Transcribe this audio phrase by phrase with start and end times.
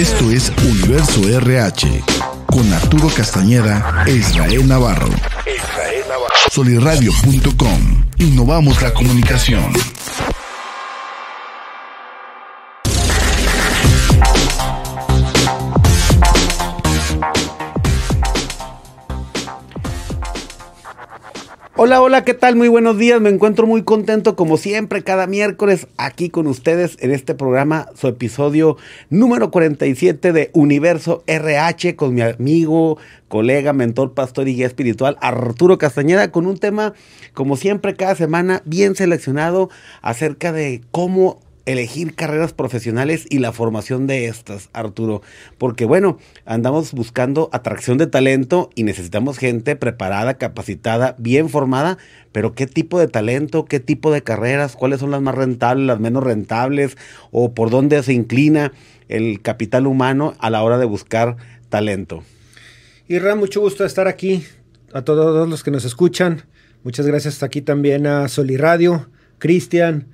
[0.00, 2.02] Esto es Universo RH
[2.46, 5.10] con Arturo Castañeda e Israel Navarro.
[5.44, 6.04] Israel.
[8.16, 9.70] Innovamos la comunicación.
[21.82, 22.56] Hola, hola, ¿qué tal?
[22.56, 23.22] Muy buenos días.
[23.22, 28.06] Me encuentro muy contento como siempre cada miércoles aquí con ustedes en este programa, su
[28.06, 28.76] episodio
[29.08, 32.98] número 47 de Universo RH con mi amigo,
[33.28, 36.92] colega, mentor, pastor y guía espiritual Arturo Castañeda con un tema
[37.32, 39.70] como siempre cada semana bien seleccionado
[40.02, 41.40] acerca de cómo
[41.72, 45.22] elegir carreras profesionales y la formación de estas, Arturo.
[45.58, 51.98] Porque bueno, andamos buscando atracción de talento y necesitamos gente preparada, capacitada, bien formada,
[52.32, 56.00] pero ¿qué tipo de talento, qué tipo de carreras, cuáles son las más rentables, las
[56.00, 56.96] menos rentables
[57.30, 58.72] o por dónde se inclina
[59.08, 61.36] el capital humano a la hora de buscar
[61.68, 62.22] talento?
[63.08, 64.44] Irra, mucho gusto estar aquí.
[64.92, 66.42] A todos los que nos escuchan,
[66.82, 70.08] muchas gracias aquí también a Soliradio, Cristian,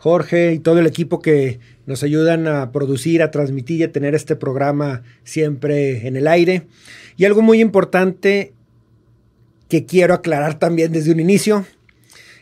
[0.00, 4.14] Jorge y todo el equipo que nos ayudan a producir, a transmitir y a tener
[4.14, 6.66] este programa siempre en el aire.
[7.18, 8.54] Y algo muy importante
[9.68, 11.66] que quiero aclarar también desde un inicio,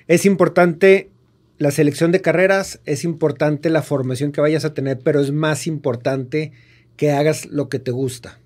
[0.06, 1.10] es importante
[1.58, 5.66] la selección de carreras, es importante la formación que vayas a tener, pero es más
[5.66, 6.52] importante
[6.96, 8.38] que hagas lo que te gusta.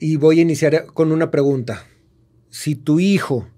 [0.00, 1.86] Y voy a iniciar con una pregunta.
[2.50, 3.48] Si tu hijo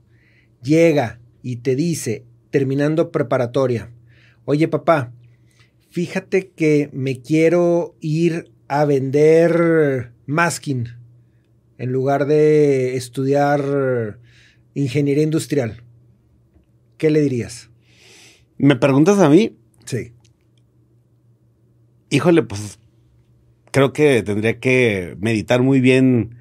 [0.62, 3.90] llega y te dice, terminando preparatoria.
[4.44, 5.12] Oye papá,
[5.90, 10.88] fíjate que me quiero ir a vender masking
[11.78, 14.18] en lugar de estudiar
[14.74, 15.82] ingeniería industrial.
[16.98, 17.70] ¿Qué le dirías?
[18.58, 19.56] ¿Me preguntas a mí?
[19.86, 20.12] Sí.
[22.10, 22.78] Híjole, pues
[23.70, 26.36] creo que tendría que meditar muy bien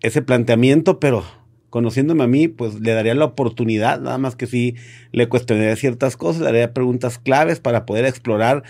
[0.00, 1.24] ese planteamiento, pero
[1.72, 4.74] conociéndome a mí, pues le daría la oportunidad, nada más que sí
[5.10, 8.62] le cuestionaría ciertas cosas, le haría preguntas claves para poder explorar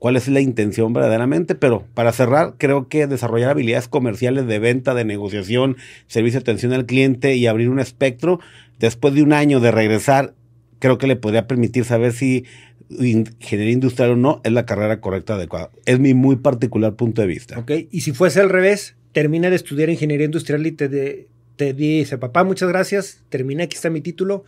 [0.00, 4.94] cuál es la intención verdaderamente, pero para cerrar, creo que desarrollar habilidades comerciales de venta,
[4.94, 5.76] de negociación,
[6.08, 8.40] servicio de atención al cliente y abrir un espectro,
[8.80, 10.34] después de un año de regresar,
[10.80, 12.44] creo que le podría permitir saber si
[12.90, 15.70] ingeniería industrial o no es la carrera correcta adecuada.
[15.86, 17.56] Es mi muy particular punto de vista.
[17.56, 21.74] Ok, y si fuese al revés, termina de estudiar ingeniería industrial y te, de, te
[21.74, 24.44] dice, papá, muchas gracias, terminé, aquí está mi título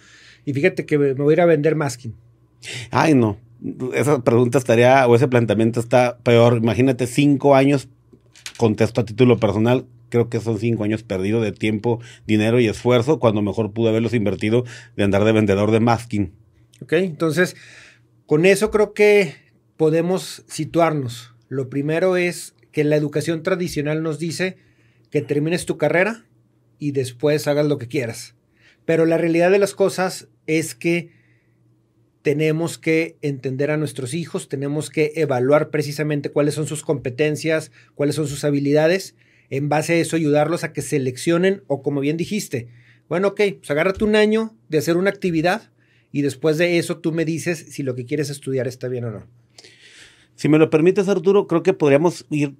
[0.47, 2.15] y fíjate que me voy a ir a vender masking.
[2.91, 3.37] Ay, no.
[3.93, 6.59] Esa pregunta estaría, o ese planteamiento está peor.
[6.62, 7.88] Imagínate cinco años,
[8.56, 13.19] contesto a título personal, creo que son cinco años perdidos de tiempo, dinero y esfuerzo,
[13.19, 14.65] cuando mejor pude haberlos invertido
[14.97, 16.32] de andar de vendedor de masking.
[16.81, 17.56] Ok, entonces,
[18.25, 19.34] con eso creo que
[19.77, 21.34] podemos situarnos.
[21.48, 24.56] Lo primero es que la educación tradicional nos dice
[25.10, 26.25] que termines tu carrera,
[26.80, 28.34] y después hagas lo que quieras.
[28.84, 31.12] Pero la realidad de las cosas es que
[32.22, 38.16] tenemos que entender a nuestros hijos, tenemos que evaluar precisamente cuáles son sus competencias, cuáles
[38.16, 39.14] son sus habilidades,
[39.48, 42.68] en base a eso ayudarlos a que seleccionen o como bien dijiste,
[43.08, 45.70] bueno, ok, pues agárrate un año de hacer una actividad
[46.12, 49.10] y después de eso tú me dices si lo que quieres estudiar está bien o
[49.10, 49.26] no.
[50.36, 52.54] Si me lo permites, Arturo, creo que podríamos ir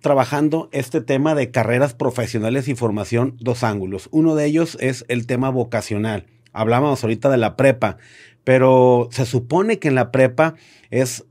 [0.00, 4.08] trabajando este tema de carreras profesionales y formación dos ángulos.
[4.12, 6.26] Uno de ellos es el tema vocacional.
[6.52, 7.98] Hablábamos ahorita de la prepa,
[8.44, 10.54] pero se supone que en la prepa
[10.90, 11.24] es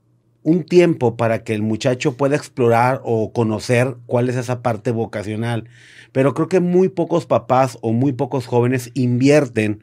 [0.43, 5.65] un tiempo para que el muchacho pueda explorar o conocer cuál es esa parte vocacional.
[6.11, 9.81] Pero creo que muy pocos papás o muy pocos jóvenes invierten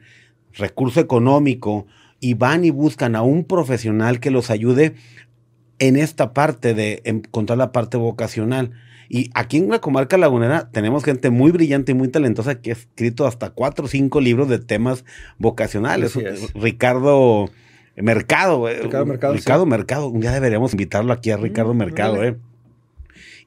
[0.53, 1.85] recurso económico
[2.19, 4.95] y van y buscan a un profesional que los ayude
[5.79, 8.71] en esta parte de encontrar la parte vocacional.
[9.07, 12.73] Y aquí en la comarca lagunera tenemos gente muy brillante y muy talentosa que ha
[12.73, 15.05] escrito hasta cuatro o cinco libros de temas
[15.37, 16.17] vocacionales.
[16.55, 17.49] Ricardo
[17.95, 18.67] Mercado.
[18.67, 19.33] Eh, Ricardo Mercado.
[19.33, 20.07] Ricardo Mercado.
[20.07, 22.23] Un día deberíamos invitarlo aquí a Ricardo mm, Mercado.
[22.23, 22.37] Eh.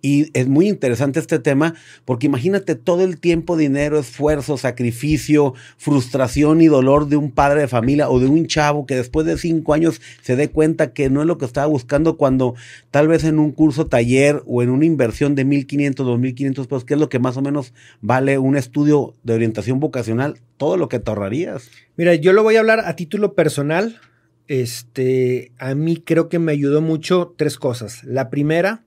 [0.00, 1.75] Y es muy interesante este tema
[2.05, 7.69] porque imagínate todo el tiempo, dinero, esfuerzo, sacrificio, frustración y dolor de un padre de
[7.69, 11.21] familia o de un chavo que después de cinco años se dé cuenta que no
[11.21, 12.55] es lo que estaba buscando cuando
[12.91, 16.95] tal vez en un curso taller o en una inversión de 1.500, 2.500 pesos, que
[16.95, 21.00] es lo que más o menos vale un estudio de orientación vocacional, todo lo que
[21.00, 21.71] te ahorrarías.
[21.97, 24.00] Mira, yo lo voy a hablar a título personal.
[24.47, 28.03] Este, a mí creo que me ayudó mucho tres cosas.
[28.05, 28.85] La primera,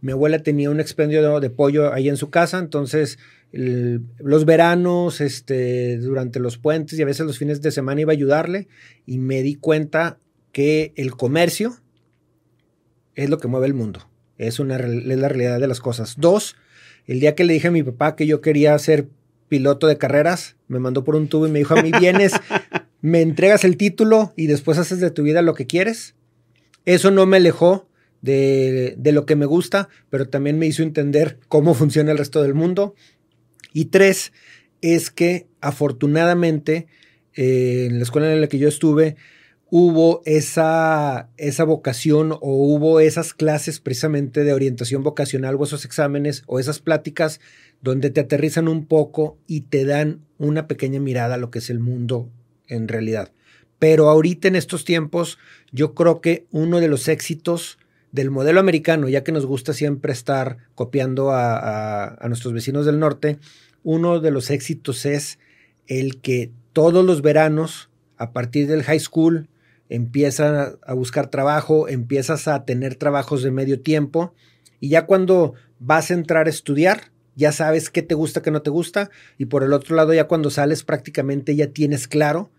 [0.00, 3.18] mi abuela tenía un expendio de, pollo ahí en su casa, entonces
[3.52, 8.14] los veranos, este, durante los puentes y a veces los fines de semana iba a
[8.14, 8.68] ayudarle
[9.06, 10.18] y me di cuenta
[10.52, 11.76] que el comercio
[13.14, 14.08] es lo que mueve el mundo.
[14.36, 16.16] Es, una, es la realidad de las cosas.
[16.18, 16.56] Dos,
[17.06, 19.08] el día que le dije a mi papá que yo quería ser
[19.48, 22.32] piloto de carreras, me mandó por un tubo y me dijo, a mí vienes,
[23.00, 26.14] me entregas el título y después haces de tu vida lo que quieres.
[26.84, 27.88] Eso no me alejó
[28.26, 32.42] de, de lo que me gusta, pero también me hizo entender cómo funciona el resto
[32.42, 32.94] del mundo.
[33.72, 34.32] Y tres,
[34.80, 36.86] es que afortunadamente
[37.34, 39.16] eh, en la escuela en la que yo estuve,
[39.70, 46.42] hubo esa, esa vocación o hubo esas clases precisamente de orientación vocacional o esos exámenes
[46.46, 47.40] o esas pláticas
[47.82, 51.68] donde te aterrizan un poco y te dan una pequeña mirada a lo que es
[51.68, 52.30] el mundo
[52.68, 53.32] en realidad.
[53.78, 55.38] Pero ahorita en estos tiempos
[55.72, 57.78] yo creo que uno de los éxitos
[58.12, 62.98] del modelo americano, ya que nos gusta siempre estar copiando a, a nuestros vecinos del
[62.98, 63.38] norte,
[63.82, 65.38] uno de los éxitos es
[65.86, 69.48] el que todos los veranos, a partir del high school,
[69.88, 74.34] empiezas a buscar trabajo, empiezas a tener trabajos de medio tiempo
[74.80, 78.62] y ya cuando vas a entrar a estudiar, ya sabes qué te gusta, qué no
[78.62, 82.50] te gusta y por el otro lado ya cuando sales prácticamente ya tienes claro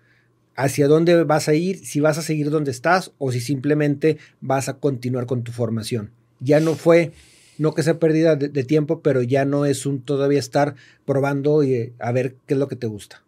[0.58, 4.68] hacia dónde vas a ir, si vas a seguir donde estás o si simplemente vas
[4.68, 6.12] a continuar con tu formación.
[6.40, 7.14] Ya no fue,
[7.58, 10.76] no que sea pérdida de, tiempo, pero ya no es un todavía estar
[11.06, 13.24] probando y eh, a ver qué es lo que te gusta.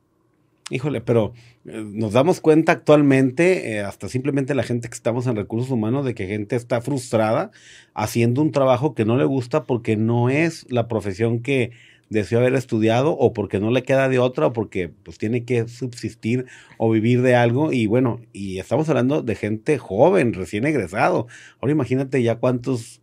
[0.72, 1.34] Híjole, pero
[1.66, 6.06] eh, nos damos cuenta actualmente, eh, hasta simplemente la gente que estamos en recursos humanos,
[6.06, 7.52] de que gente está frustrada
[7.94, 11.72] haciendo un trabajo que no le gusta porque no es la profesión que
[12.10, 15.68] deseó haber estudiado o porque no le queda de otra o porque pues tiene que
[15.68, 16.46] subsistir
[16.78, 21.28] o vivir de algo y bueno, y estamos hablando de gente joven, recién egresado.
[21.60, 23.02] Ahora imagínate ya cuántos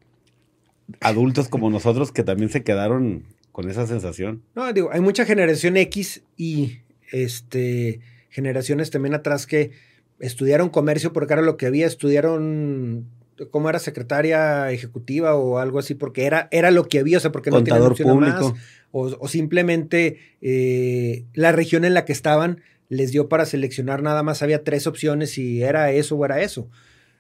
[1.01, 4.43] adultos como nosotros que también se quedaron con esa sensación.
[4.55, 6.81] No, digo, hay mucha generación X y
[7.13, 9.71] este, generaciones también atrás que
[10.19, 13.07] estudiaron comercio porque era lo que había, estudiaron
[13.51, 17.33] cómo era secretaria ejecutiva o algo así, porque era, era lo que había, o sea,
[17.33, 18.51] porque no opción público.
[18.51, 18.61] Más,
[18.99, 24.43] o, simplemente eh, la región en la que estaban les dio para seleccionar nada más,
[24.43, 26.71] había tres opciones y era eso o era eso.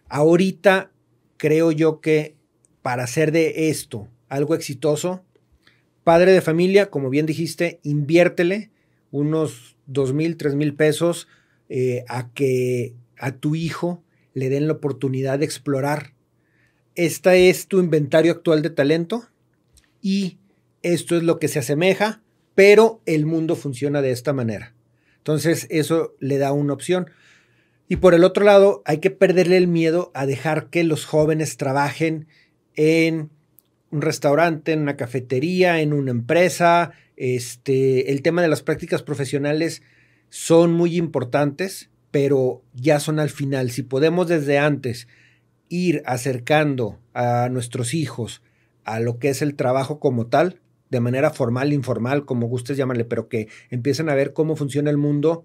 [0.08, 0.90] Ahorita
[1.36, 2.34] creo yo que
[2.82, 5.24] para hacer de esto algo exitoso,
[6.02, 8.70] padre de familia, como bien dijiste, inviértele
[9.10, 11.28] unos dos mil, tres mil pesos
[11.68, 14.02] eh, a que a tu hijo
[14.34, 16.14] le den la oportunidad de explorar.
[16.94, 19.28] Esta es tu inventario actual de talento
[20.00, 20.38] y
[20.92, 22.22] esto es lo que se asemeja,
[22.54, 24.74] pero el mundo funciona de esta manera.
[25.18, 27.10] Entonces eso le da una opción.
[27.88, 31.56] Y por el otro lado, hay que perderle el miedo a dejar que los jóvenes
[31.56, 32.26] trabajen
[32.74, 33.30] en
[33.90, 39.82] un restaurante, en una cafetería, en una empresa, este, el tema de las prácticas profesionales
[40.28, 43.70] son muy importantes, pero ya son al final.
[43.70, 45.08] Si podemos desde antes
[45.68, 48.42] ir acercando a nuestros hijos
[48.84, 50.60] a lo que es el trabajo como tal,
[50.90, 54.96] de manera formal, informal, como gustes llamarle, pero que empiecen a ver cómo funciona el
[54.96, 55.44] mundo,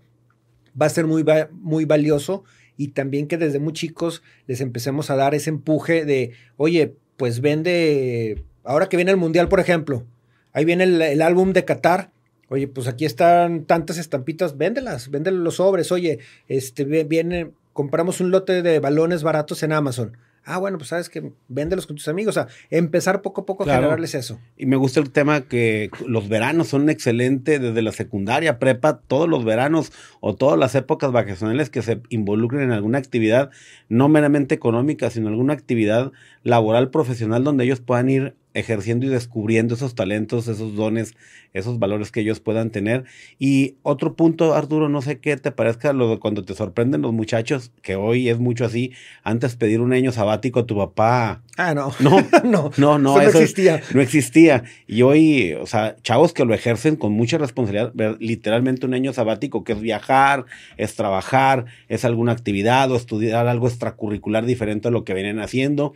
[0.80, 2.44] va a ser muy, muy valioso
[2.78, 7.42] y también que desde muy chicos les empecemos a dar ese empuje de, oye, pues
[7.42, 10.06] vende, ahora que viene el Mundial, por ejemplo,
[10.54, 12.12] Ahí viene el, álbum de Qatar.
[12.50, 15.92] Oye, pues aquí están tantas estampitas, véndelas, véndelas los sobres.
[15.92, 20.18] Oye, este viene, compramos un lote de balones baratos en Amazon.
[20.44, 22.36] Ah, bueno, pues sabes que véndelos con tus amigos.
[22.36, 24.40] O sea, empezar poco a poco a generarles eso.
[24.58, 29.30] Y me gusta el tema que los veranos son excelentes desde la secundaria, prepa, todos
[29.30, 33.52] los veranos o todas las épocas vacacionales que se involucren en alguna actividad,
[33.88, 36.12] no meramente económica, sino alguna actividad
[36.44, 41.16] laboral profesional donde ellos puedan ir ejerciendo y descubriendo esos talentos, esos dones,
[41.54, 43.06] esos valores que ellos puedan tener.
[43.40, 47.14] Y otro punto, Arturo, no sé qué te parezca lo de cuando te sorprenden los
[47.14, 48.92] muchachos, que hoy es mucho así,
[49.24, 51.42] antes pedir un año sabático a tu papá.
[51.58, 51.92] Ah, no.
[52.00, 53.82] No, no, no, no, eso, no existía.
[53.94, 54.64] No existía.
[54.88, 59.64] Y hoy, o sea, chavos que lo ejercen con mucha responsabilidad, literalmente un año sabático,
[59.64, 60.46] que es viajar,
[60.78, 65.94] es trabajar, es alguna actividad o estudiar algo extracurricular diferente a lo que vienen haciendo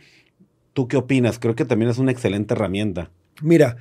[0.76, 1.38] ¿Tú qué opinas?
[1.38, 3.10] Creo que también es una excelente herramienta.
[3.40, 3.78] Mira,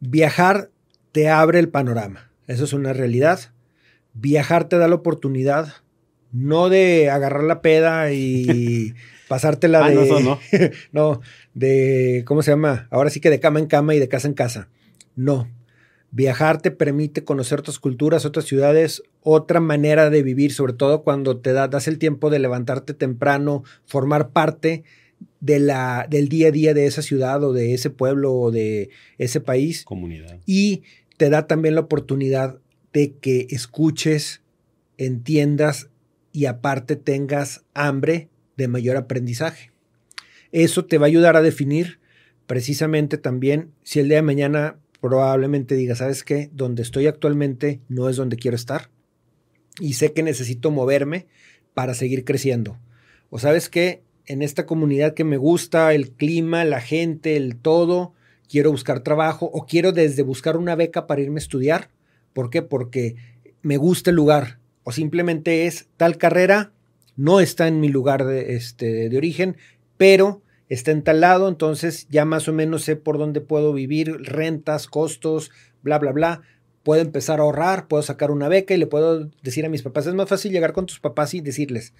[0.00, 0.68] viajar
[1.12, 2.32] te abre el panorama.
[2.48, 3.38] Eso es una realidad.
[4.14, 5.74] Viajar te da la oportunidad
[6.32, 8.94] no de agarrar la peda y
[9.28, 9.94] pasártela ah, de.
[9.94, 10.40] No, no.
[10.90, 11.20] no,
[11.54, 12.24] de.
[12.26, 12.88] ¿Cómo se llama?
[12.90, 14.66] Ahora sí que de cama en cama y de casa en casa.
[15.14, 15.48] No.
[16.10, 21.38] Viajar te permite conocer otras culturas, otras ciudades, otra manera de vivir, sobre todo cuando
[21.38, 24.82] te das el tiempo de levantarte temprano, formar parte
[25.40, 28.90] de la, del día a día de esa ciudad o de ese pueblo o de
[29.18, 29.84] ese país.
[29.84, 30.38] Comunidad.
[30.46, 30.82] Y
[31.16, 32.58] te da también la oportunidad
[32.92, 34.42] de que escuches,
[34.98, 35.88] entiendas
[36.32, 39.72] y aparte tengas hambre de mayor aprendizaje.
[40.52, 41.98] Eso te va a ayudar a definir
[42.46, 46.50] precisamente también si el día de mañana probablemente diga, ¿sabes qué?
[46.52, 48.90] Donde estoy actualmente no es donde quiero estar
[49.80, 51.26] y sé que necesito moverme
[51.74, 52.78] para seguir creciendo.
[53.30, 54.03] O sabes qué?
[54.26, 58.14] En esta comunidad que me gusta, el clima, la gente, el todo,
[58.48, 61.90] quiero buscar trabajo o quiero desde buscar una beca para irme a estudiar.
[62.32, 62.62] ¿Por qué?
[62.62, 63.16] Porque
[63.62, 66.72] me gusta el lugar o simplemente es tal carrera,
[67.16, 69.56] no está en mi lugar de, este, de origen,
[69.96, 74.12] pero está en tal lado, entonces ya más o menos sé por dónde puedo vivir,
[74.22, 75.50] rentas, costos,
[75.82, 76.42] bla, bla, bla.
[76.82, 80.06] Puedo empezar a ahorrar, puedo sacar una beca y le puedo decir a mis papás,
[80.06, 81.94] es más fácil llegar con tus papás y decirles,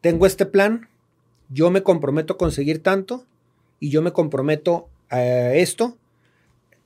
[0.00, 0.88] tengo este plan,
[1.52, 3.26] yo me comprometo a conseguir tanto
[3.80, 5.22] y yo me comprometo a
[5.54, 5.98] esto,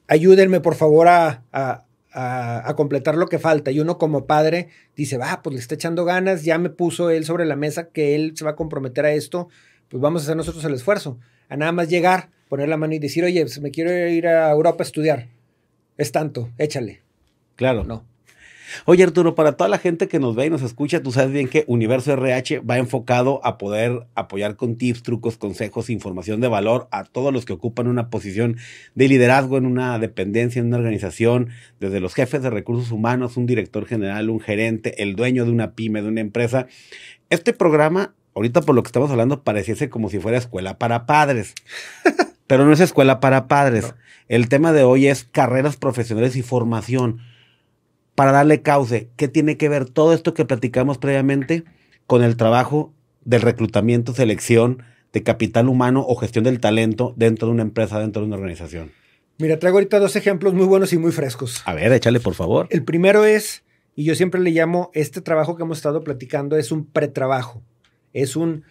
[0.09, 3.71] ayúdenme por favor a, a, completar lo que falta.
[3.71, 7.25] Y uno como padre dice, va, pues le está echando ganas, ya me puso él
[7.25, 9.49] sobre la mesa que él se va a comprometer a esto,
[9.89, 11.19] pues vamos a hacer nosotros el esfuerzo.
[11.49, 14.51] A nada más llegar, poner la mano y decir, oye, pues me quiero ir a
[14.51, 15.29] Europa a estudiar.
[15.97, 17.03] Es tanto, échale.
[17.55, 17.85] Claro.
[17.85, 18.05] No.
[18.85, 21.49] Oye Arturo, para toda la gente que nos ve y nos escucha, tú sabes bien
[21.49, 26.88] que Universo RH va enfocado a poder apoyar con tips, trucos, consejos, información de valor
[26.90, 28.56] a todos los que ocupan una posición
[28.95, 31.49] de liderazgo en una dependencia, en una organización,
[31.80, 35.73] desde los jefes de recursos humanos, un director general, un gerente, el dueño de una
[35.73, 36.66] pyme, de una empresa.
[37.30, 41.54] Este programa, ahorita por lo que estamos hablando, pareciese como si fuera escuela para padres.
[42.47, 43.95] Pero no es escuela para padres.
[44.28, 47.21] El tema de hoy es carreras profesionales y formación
[48.17, 49.11] para darle cauce.
[49.15, 51.63] ¿Qué tiene que ver todo esto que platicamos previamente
[52.07, 52.93] con el trabajo
[53.25, 54.83] del reclutamiento, selección
[55.13, 58.91] de capital humano o gestión del talento dentro de una empresa, dentro de una organización?
[59.39, 61.63] Mira, traigo ahorita dos ejemplos muy buenos y muy frescos.
[61.67, 62.67] A ver, échale por favor.
[62.71, 66.73] El primero es, y yo siempre le llamo, este trabajo que hemos estado platicando es
[66.73, 67.63] un pretrabajo.
[68.15, 68.65] Es un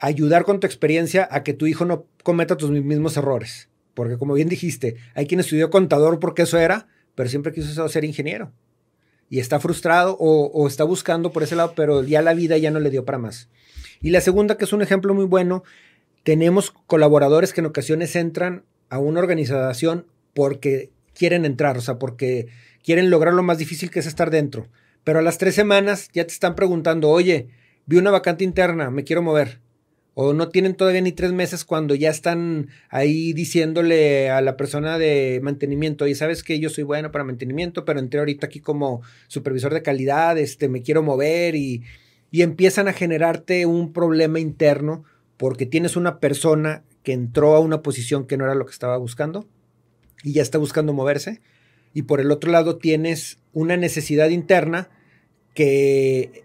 [0.00, 3.68] ayudar con tu experiencia a que tu hijo no cometa tus mismos errores.
[3.94, 8.04] Porque como bien dijiste, hay quien estudió contador porque eso era, pero siempre quiso ser
[8.04, 8.52] ingeniero
[9.30, 12.80] y está frustrado o, está buscando por ese lado, pero ya la vida ya no
[12.80, 13.48] le dio para más.
[14.02, 15.62] Y la segunda, que es un ejemplo muy bueno,
[16.24, 22.48] tenemos colaboradores que en ocasiones entran a una organización porque quieren entrar, o sea, porque
[22.82, 24.66] quieren lograr lo más difícil que es estar dentro.
[25.04, 27.48] Pero a las tres semanas ya te están preguntando, oye,
[27.86, 29.60] vi una vacante interna, me quiero mover
[30.14, 34.98] o no tienen todavía ni tres meses cuando ya están ahí diciéndole a la persona
[34.98, 39.02] de mantenimiento, y sabes que yo soy bueno para mantenimiento, pero entré ahorita aquí como
[39.28, 41.82] supervisor de calidad, este, me quiero mover y,
[42.30, 45.04] y empiezan a generarte un problema interno
[45.36, 48.96] porque tienes una persona que entró a una posición que no era lo que estaba
[48.98, 49.46] buscando
[50.22, 51.40] y ya está buscando moverse.
[51.94, 54.90] Y por el otro lado tienes una necesidad interna
[55.54, 56.44] que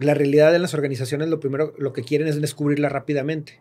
[0.00, 3.60] la realidad de las organizaciones lo primero lo que quieren es descubrirla rápidamente.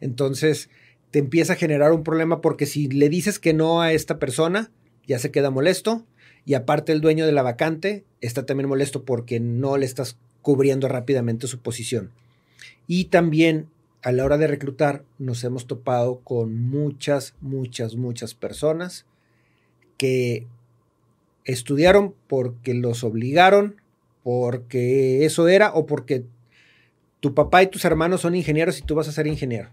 [0.00, 0.70] Entonces,
[1.10, 4.70] te empieza a generar un problema porque si le dices que no a esta persona,
[5.06, 6.06] ya se queda molesto
[6.44, 10.88] y aparte el dueño de la vacante está también molesto porque no le estás cubriendo
[10.88, 12.10] rápidamente su posición.
[12.86, 13.68] Y también
[14.02, 19.06] a la hora de reclutar nos hemos topado con muchas, muchas, muchas personas
[19.96, 20.46] que
[21.44, 23.80] estudiaron porque los obligaron
[24.28, 26.26] porque eso era o porque
[27.20, 29.70] tu papá y tus hermanos son ingenieros y tú vas a ser ingeniero?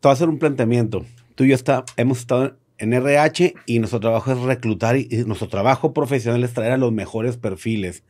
[0.00, 1.04] Te voy a hacer un planteamiento.
[1.34, 5.48] Tú y yo está, hemos estado en RH y nuestro trabajo es reclutar y, nuestro
[5.48, 8.02] trabajo profesional es traer a los mejores perfiles.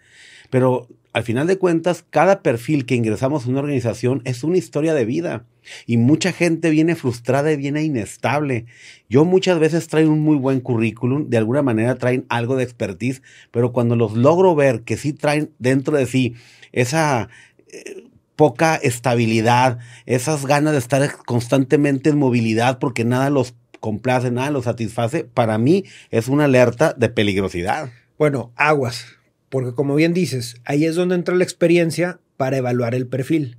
[0.50, 0.86] Pero
[1.16, 5.06] al final de cuentas, cada perfil que ingresamos a una organización es una historia de
[5.06, 5.46] vida.
[5.87, 8.66] Y mucha gente viene frustrada y viene inestable.
[9.08, 13.23] Yo muchas veces traigo un muy buen currículum, de alguna manera traen algo de expertise,
[13.50, 16.35] pero cuando los logro ver que sí traen dentro de sí
[16.73, 17.30] esa
[17.73, 18.04] eh,
[18.37, 24.64] poca estabilidad, esas ganas de estar constantemente en movilidad porque nada los complace, nada los
[24.64, 27.88] satisface, para mí es una alerta de peligrosidad.
[28.18, 29.15] Bueno, aguas
[29.48, 33.56] porque como bien dices, ahí es donde entra la experiencia para evaluar el perfil.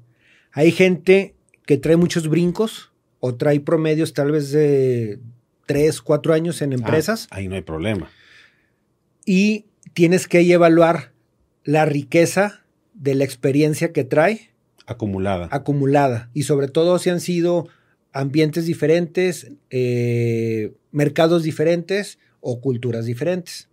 [0.51, 5.19] Hay gente que trae muchos brincos o trae promedios tal vez de
[5.65, 7.27] 3, 4 años en ah, empresas.
[7.31, 8.09] ahí no hay problema.
[9.25, 11.11] Y tienes que evaluar
[11.63, 12.63] la riqueza
[12.93, 14.51] de la experiencia que trae.
[14.85, 15.49] Acumulada.
[15.51, 16.29] Acumulada.
[16.33, 17.67] Y sobre todo si han sido
[18.13, 23.67] ambientes diferentes, eh, mercados diferentes o culturas diferentes.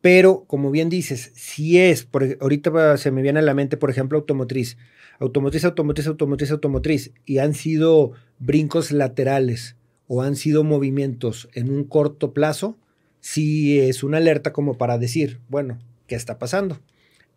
[0.00, 3.90] Pero, como bien dices, si es, por, ahorita se me viene a la mente, por
[3.90, 4.78] ejemplo, automotriz,
[5.18, 9.76] automotriz, automotriz, automotriz, automotriz, y han sido brincos laterales
[10.08, 12.78] o han sido movimientos en un corto plazo,
[13.20, 16.80] sí es una alerta como para decir, bueno, ¿qué está pasando?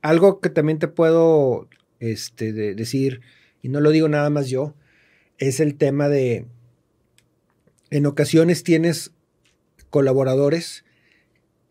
[0.02, 1.68] Algo que también te puedo
[2.00, 3.22] este, decir,
[3.62, 4.74] y no lo digo nada más yo,
[5.38, 6.46] es el tema de
[7.92, 9.12] en ocasiones tienes
[9.90, 10.84] colaboradores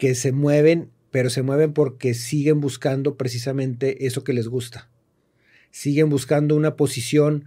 [0.02, 4.90] que se mueven, pero se mueven porque siguen buscando precisamente eso que les gusta.
[5.70, 7.44] Siguen buscando una posición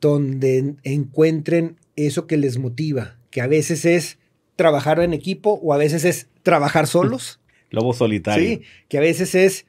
[0.00, 4.18] donde encuentren eso que les motiva, que a veces es
[4.56, 7.38] trabajar en equipo o a veces es trabajar solos.
[7.68, 8.48] Lobo solitario.
[8.48, 9.66] Sí, que a veces es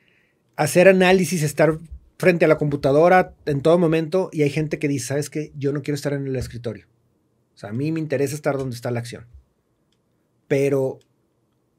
[0.55, 1.77] hacer análisis, estar
[2.17, 5.51] frente a la computadora en todo momento y hay gente que dice, ¿sabes qué?
[5.57, 6.85] Yo no quiero estar en el escritorio.
[7.55, 9.25] O sea, a mí me interesa estar donde está la acción.
[10.47, 10.99] Pero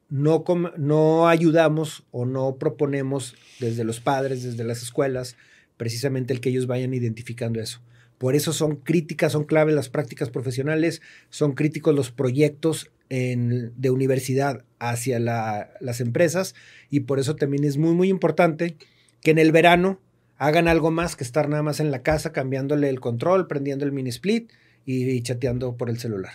[0.08, 0.44] no,
[0.76, 5.36] no ayudamos o no proponemos desde los padres, desde las escuelas,
[5.76, 7.80] precisamente el que ellos vayan identificando eso.
[8.18, 14.64] Por eso son críticas, son claves las prácticas profesionales, son críticos los proyectos de universidad
[14.78, 16.54] hacia las empresas
[16.90, 18.76] y por eso también es muy, muy importante
[19.22, 20.00] que en el verano
[20.36, 23.92] hagan algo más que estar nada más en la casa cambiándole el control, prendiendo el
[23.92, 24.52] mini split
[24.84, 26.32] y chateando por el celular.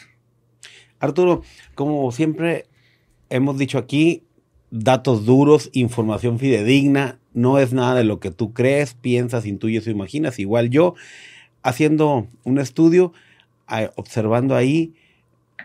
[1.00, 1.44] Arturo,
[1.76, 2.66] como siempre
[3.34, 4.22] hemos dicho aquí,
[4.70, 9.90] datos duros, información fidedigna, no es nada de lo que tú crees, piensas, intuyes o
[9.90, 10.94] imaginas, igual yo
[11.64, 13.12] haciendo un estudio,
[13.96, 14.94] observando ahí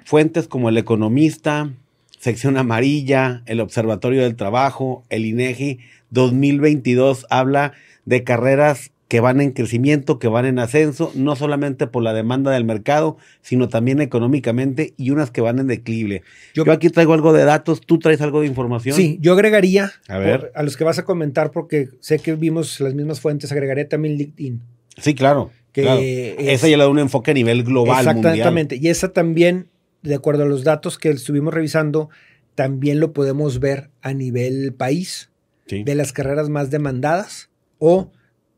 [0.07, 1.75] fuentes como El Economista,
[2.19, 7.75] Sección Amarilla, el Observatorio del Trabajo, el INEGI 2022 habla
[8.07, 12.51] de carreras que van en crecimiento, que van en ascenso, no solamente por la demanda
[12.51, 16.23] del mercado, sino también económicamente y unas que van en declive.
[16.55, 18.95] Yo, aquí traigo algo de datos, tú traes algo de información.
[18.95, 20.53] Sí, yo agregaría a, ver.
[20.55, 24.17] a los que vas a comentar, porque sé que vimos las mismas fuentes, agregaría también
[24.17, 24.61] LinkedIn.
[24.99, 25.51] Sí, claro.
[25.73, 28.07] Que esa ya le da un enfoque a nivel global.
[28.07, 28.77] Exactamente.
[28.77, 29.69] Y esa también,
[30.03, 32.11] de acuerdo a los datos que estuvimos revisando,
[32.55, 35.31] también lo podemos ver a nivel país,
[35.69, 38.11] de las carreras más demandadas o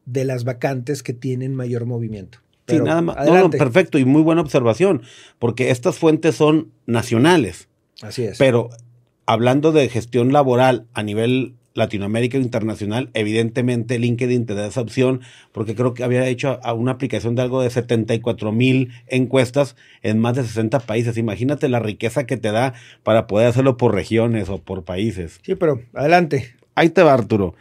[0.06, 2.38] de las vacantes que tienen mayor movimiento.
[2.66, 3.16] sí, nada más.
[3.50, 5.02] perfecto y muy buena observación,
[5.38, 7.68] porque estas fuentes son nacionales.
[8.02, 8.38] Así es.
[8.38, 8.70] Pero
[9.26, 15.20] hablando de gestión laboral a nivel Latinoamérica e internacional, evidentemente LinkedIn te da esa opción,
[15.52, 20.36] porque creo que había hecho una aplicación de algo de 74 mil encuestas en más
[20.36, 21.16] de 60 países.
[21.16, 25.40] Imagínate la riqueza que te da para poder hacerlo por regiones o por países.
[25.42, 26.54] Sí, pero adelante.
[26.74, 27.54] Ahí te va, Arturo.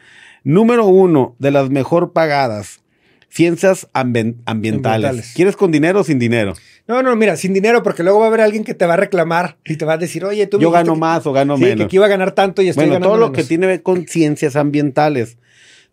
[0.44, 2.82] Número uno de las mejor pagadas.
[3.30, 5.34] Ciencias ambientales.
[5.36, 6.54] ¿Quieres con dinero o sin dinero?
[6.88, 8.98] No, no, mira, sin dinero, porque luego va a haber alguien que te va a
[8.98, 11.78] reclamar y te va a decir, oye, tú Yo gano más o gano menos.
[11.78, 13.84] Que aquí iba a ganar tanto y estoy bueno, todo lo que tiene que ver
[13.84, 15.38] con ciencias ambientales,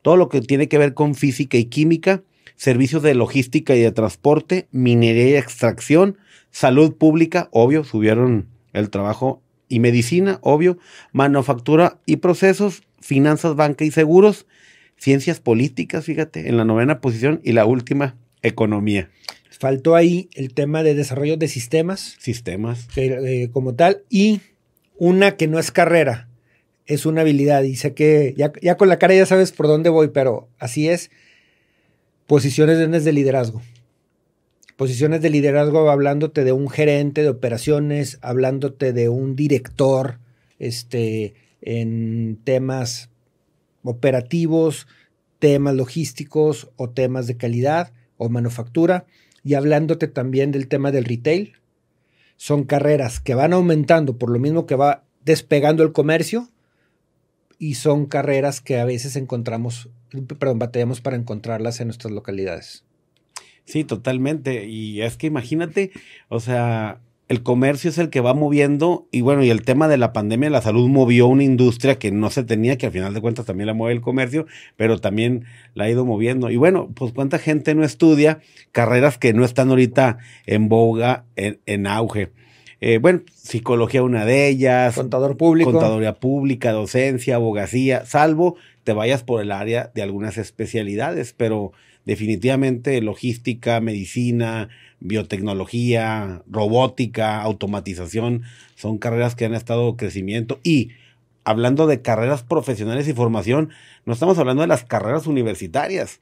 [0.01, 2.23] todo lo que tiene que ver con física y química,
[2.57, 6.17] servicios de logística y de transporte, minería y extracción,
[6.51, 10.79] salud pública, obvio, subieron el trabajo y medicina, obvio,
[11.13, 14.47] manufactura y procesos, finanzas, banca y seguros,
[14.97, 19.11] ciencias políticas, fíjate, en la novena posición y la última, economía.
[19.51, 22.17] Faltó ahí el tema de desarrollo de sistemas.
[22.19, 22.89] Sistemas.
[22.97, 24.41] Eh, como tal, y
[24.99, 26.29] una que no es carrera,
[26.87, 27.63] es una habilidad.
[27.63, 30.89] Y sé que ya, ya con la cara ya sabes por dónde voy, pero así
[30.89, 31.11] es.
[32.27, 33.63] Posiciones de liderazgo.
[34.77, 40.19] Posiciones de liderazgo hablándote de un gerente de operaciones, hablándote de un director
[40.59, 41.35] este,
[41.67, 43.11] en temas
[43.83, 44.87] operativos,
[45.39, 49.05] temas logísticos o temas de calidad o manufactura
[49.45, 51.55] y hablándote también del tema del retail.
[52.37, 56.49] Son carreras que van aumentando por lo mismo que va despegando el comercio
[57.59, 59.91] y son carreras que a veces encontramos,
[60.39, 62.85] perdón, batallamos para encontrarlas en nuestras localidades.
[63.65, 64.67] Sí, totalmente.
[64.67, 65.91] Y es que imagínate,
[66.29, 69.97] o sea, el comercio es el que va moviendo y bueno, y el tema de
[69.97, 73.21] la pandemia, la salud movió una industria que no se tenía, que al final de
[73.21, 76.51] cuentas también la mueve el comercio, pero también la ha ido moviendo.
[76.51, 81.87] Y bueno, pues cuánta gente no estudia carreras que no están ahorita en boga, en,
[81.87, 82.31] auge.
[82.81, 84.95] Eh, bueno, psicología una de ellas.
[84.95, 85.73] Contador público.
[85.73, 91.73] Contaduría pública, docencia, abogacía, salvo te vayas por el área de algunas especialidades, pero
[92.05, 94.69] definitivamente logística, medicina,
[95.01, 98.43] biotecnología, robótica, automatización,
[98.75, 100.91] son carreras que han estado en crecimiento y
[101.45, 103.71] hablando de carreras profesionales y formación,
[104.05, 106.21] no estamos hablando de las carreras universitarias.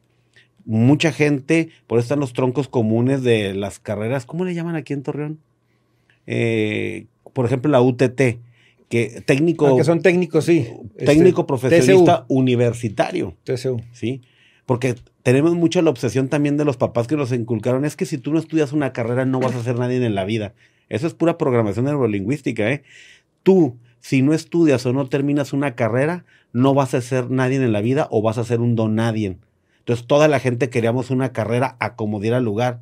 [0.66, 4.92] Mucha gente, por eso están los troncos comunes de las carreras, ¿cómo le llaman aquí
[4.92, 5.38] en Torreón?
[6.26, 8.20] Eh, por ejemplo, la UTT,
[8.88, 9.66] que técnico...
[9.66, 10.68] Ah, que son técnicos, sí.
[10.96, 13.34] Técnico este, profesionista universitario.
[13.44, 13.80] TSU.
[13.92, 14.22] Sí,
[14.66, 18.18] porque tenemos mucho la obsesión también de los papás que nos inculcaron, es que si
[18.18, 20.54] tú no estudias una carrera no vas a ser nadie en la vida.
[20.88, 22.84] Eso es pura programación neurolingüística, ¿eh?
[23.42, 27.72] Tú, si no estudias o no terminas una carrera, no vas a ser nadie en
[27.72, 29.38] la vida o vas a ser un don nadie.
[29.80, 32.80] Entonces toda la gente queríamos una carrera a como diera lugar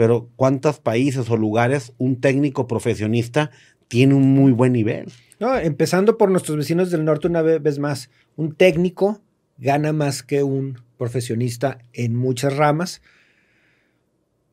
[0.00, 3.50] pero ¿cuántos países o lugares un técnico profesionista
[3.86, 5.12] tiene un muy buen nivel?
[5.38, 9.20] No, empezando por nuestros vecinos del norte una vez más, un técnico
[9.58, 13.00] gana más que un profesionista en muchas ramas.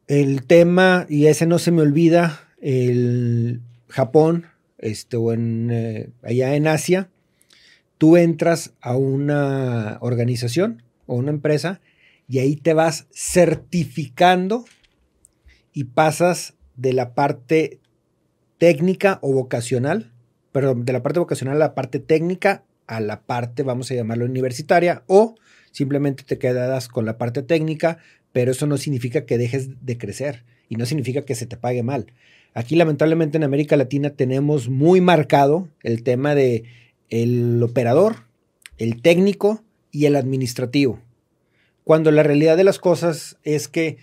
[0.08, 4.46] El tema, y ese no se me olvida, el Japón,
[4.78, 7.10] este, o en, eh, allá en Asia,
[7.98, 11.82] tú entras a una organización o una empresa
[12.30, 14.64] y ahí te vas certificando
[15.74, 17.82] y pasas de la parte
[18.58, 20.14] técnica o vocacional,
[20.54, 24.24] perdón, de la parte vocacional a la parte técnica a la parte, vamos a llamarlo
[24.24, 25.36] universitaria, o
[25.78, 28.00] simplemente te quedas con la parte técnica,
[28.32, 31.84] pero eso no significa que dejes de crecer y no significa que se te pague
[31.84, 32.08] mal.
[32.56, 36.64] Aquí lamentablemente en América Latina tenemos muy marcado el tema de
[37.12, 38.24] el operador,
[38.80, 41.00] el técnico y el administrativo.
[41.84, 43.98] Cuando la realidad de las cosas es que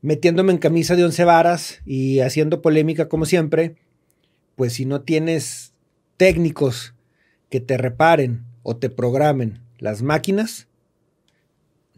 [0.00, 3.76] metiéndome en camisa de once varas y haciendo polémica como siempre,
[4.56, 5.74] pues si no tienes
[6.16, 6.94] técnicos
[7.50, 10.67] que te reparen o te programen las máquinas,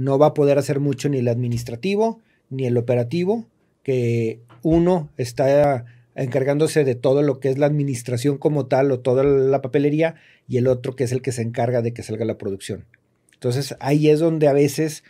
[0.00, 3.46] no va a poder hacer mucho ni el administrativo ni el operativo,
[3.82, 5.84] que uno está
[6.14, 10.14] encargándose de todo lo que es la administración como tal o toda la papelería
[10.48, 12.86] y el otro que es el que se encarga de que salga la producción.
[13.34, 15.04] Entonces ahí es donde a veces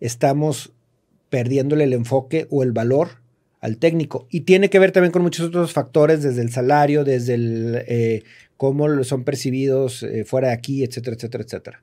[0.00, 0.74] estamos
[1.30, 3.22] perdiéndole el enfoque o el valor
[3.60, 4.28] al técnico.
[4.30, 8.22] Y tiene que ver también con muchos otros factores, desde el salario, desde el, eh,
[8.58, 11.82] cómo son percibidos eh, fuera de aquí, etcétera, etcétera, etcétera.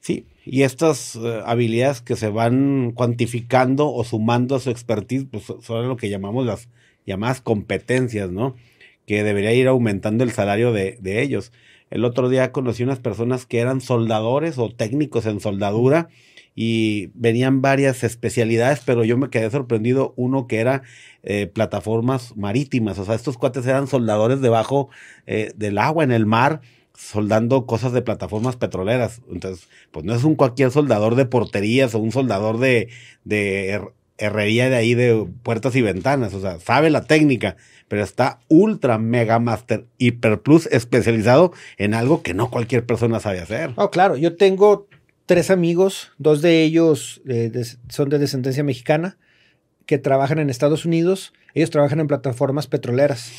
[0.00, 5.44] Sí, y estas eh, habilidades que se van cuantificando o sumando a su expertise, pues
[5.60, 6.68] son lo que llamamos las
[7.06, 8.54] llamadas competencias, ¿no?
[9.06, 11.52] Que debería ir aumentando el salario de, de ellos.
[11.90, 16.08] El otro día conocí unas personas que eran soldadores o técnicos en soldadura
[16.54, 20.82] y venían varias especialidades, pero yo me quedé sorprendido uno que era
[21.22, 24.90] eh, plataformas marítimas, o sea, estos cuates eran soldadores debajo
[25.26, 26.60] eh, del agua, en el mar,
[27.02, 29.20] soldando cosas de plataformas petroleras.
[29.30, 32.88] Entonces, pues no es un cualquier soldador de porterías o un soldador de,
[33.24, 33.80] de
[34.18, 37.56] herrería de ahí de puertas y ventanas, o sea, sabe la técnica,
[37.88, 43.40] pero está ultra mega master hiper plus especializado en algo que no cualquier persona sabe
[43.40, 43.72] hacer.
[43.76, 44.86] Oh, claro, yo tengo
[45.26, 47.50] tres amigos, dos de ellos eh,
[47.88, 49.18] son de descendencia mexicana,
[49.86, 51.32] que trabajan en Estados Unidos.
[51.54, 53.32] Ellos trabajan en plataformas petroleras.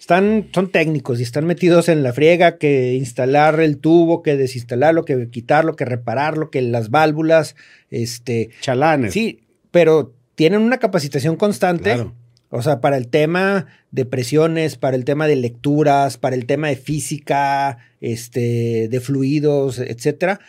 [0.00, 5.04] Están, son técnicos y están metidos en la friega que instalar el tubo, que desinstalarlo,
[5.04, 7.54] que quitarlo, que repararlo, que las válvulas,
[7.90, 8.50] este...
[8.60, 9.12] Chalanes.
[9.12, 12.06] Sí, pero tienen una capacitación constante.
[12.48, 16.66] O sea, para el tema de presiones, para el tema de lecturas, para el tema
[16.66, 20.40] de física, este, de fluidos, etcétera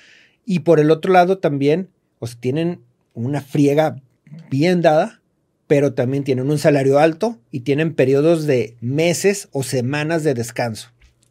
[0.46, 2.82] y por el otro lado también, o sea, tienen
[3.14, 4.02] una friega
[4.50, 5.21] bien dada,
[5.72, 10.90] pero también tienen un salario alto y tienen periodos de meses o semanas de descanso.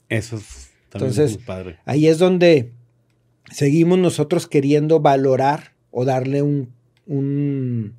[0.09, 1.77] Eso es también Entonces, padre.
[1.85, 2.73] Ahí es donde
[3.53, 6.73] seguimos nosotros queriendo valorar o darle un,
[7.05, 7.97] un,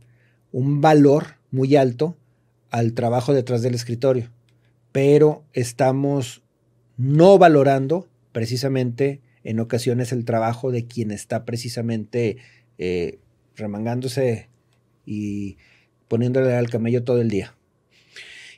[0.52, 2.18] un valor muy alto
[2.72, 4.32] al trabajo detrás del escritorio,
[4.92, 6.42] pero estamos
[6.98, 12.38] no valorando precisamente en ocasiones el trabajo de quien está precisamente
[12.80, 13.20] eh,
[13.56, 14.50] remangándose
[15.06, 15.58] y
[16.12, 17.54] poniéndole al camello todo el día.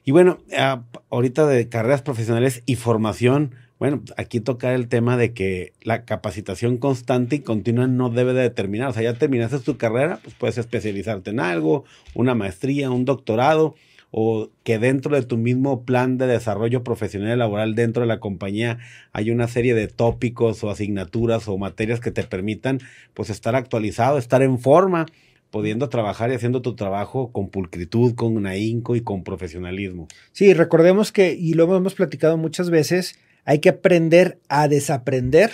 [0.04, 5.34] Y bueno, ah, ahorita de carreras profesionales y formación, bueno, aquí toca el tema de
[5.34, 8.90] que la capacitación constante y continua no debe de terminar.
[8.90, 11.86] O sea, ya terminaste tu carrera, pues puedes especializarte en algo,
[12.16, 13.76] una maestría, un doctorado,
[14.10, 18.20] o que dentro de tu mismo plan de desarrollo profesional y laboral dentro de la
[18.20, 18.80] compañía
[19.12, 22.80] hay una serie de tópicos o asignaturas o materias que te permitan
[23.14, 25.06] pues estar actualizado, estar en forma,
[25.54, 30.10] pudiendo trabajar y haciendo tu trabajo con pulcritud, con ahínco y con profesionalismo.
[30.34, 35.52] Sí, recordemos que, y lo hemos platicado muchas veces, hay que aprender a desaprender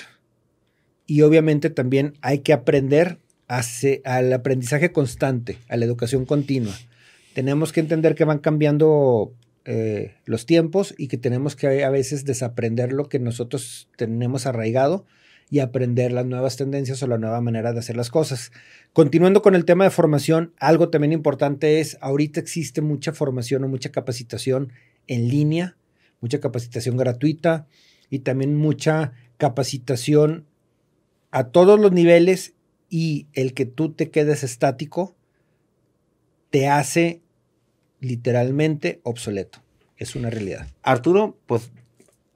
[1.06, 3.20] y obviamente también hay que aprender
[4.06, 6.74] al aprendizaje constante, a la educación continua
[7.34, 9.34] tenemos que entender que van cambiando
[9.66, 15.06] eh, los tiempos y que tenemos que a veces desaprender lo que nosotros tenemos arraigado
[15.50, 18.52] y aprender las nuevas tendencias o la nueva manera de hacer las cosas.
[18.94, 23.68] Continuando con el tema de formación, algo también importante es, ahorita existe mucha formación o
[23.68, 24.72] mucha capacitación
[25.08, 25.76] en línea,
[26.22, 27.68] mucha capacitación gratuita
[28.10, 30.46] y también mucha capacitación
[31.32, 32.54] a todos los niveles
[32.90, 35.16] y el que tú te quedes estático
[36.50, 37.22] te hace
[38.00, 39.60] literalmente obsoleto.
[39.98, 40.68] Es una realidad.
[40.82, 41.72] Arturo, pues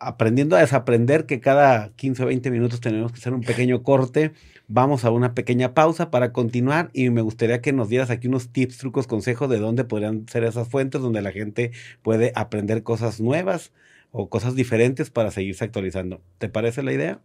[0.08, 4.34] aprendiendo a desaprender que cada 15 o 20 minutos tenemos que hacer un pequeño corte.
[4.68, 8.50] Vamos a una pequeña pausa para continuar y me gustaría que nos dieras aquí unos
[8.50, 13.20] tips, trucos, consejos de dónde podrían ser esas fuentes donde la gente puede aprender cosas
[13.20, 13.72] nuevas
[14.12, 16.22] o cosas diferentes para seguirse actualizando.
[16.38, 17.20] ¿Te parece la idea?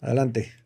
[0.00, 0.65] Adelante.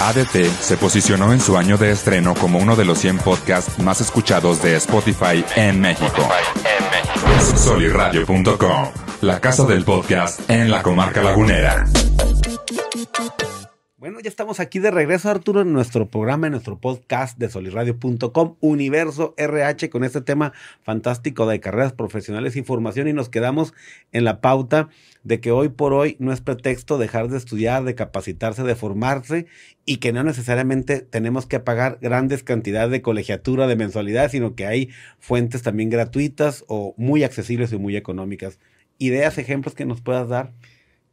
[0.00, 4.00] ADT se posicionó en su año de estreno como uno de los 100 podcasts más
[4.00, 6.28] escuchados de Spotify en México.
[7.56, 8.88] Soliradio.com,
[9.22, 11.86] la casa del podcast en la comarca lagunera.
[14.04, 18.56] Bueno, ya estamos aquí de regreso, Arturo, en nuestro programa, en nuestro podcast de soliradio.com,
[18.60, 20.52] Universo RH, con este tema
[20.82, 23.08] fantástico de carreras profesionales y formación.
[23.08, 23.72] Y nos quedamos
[24.12, 24.90] en la pauta
[25.24, 29.46] de que hoy por hoy no es pretexto dejar de estudiar, de capacitarse, de formarse
[29.86, 34.66] y que no necesariamente tenemos que pagar grandes cantidades de colegiatura, de mensualidades, sino que
[34.66, 38.58] hay fuentes también gratuitas o muy accesibles y muy económicas.
[38.98, 40.52] ¿Ideas, ejemplos que nos puedas dar?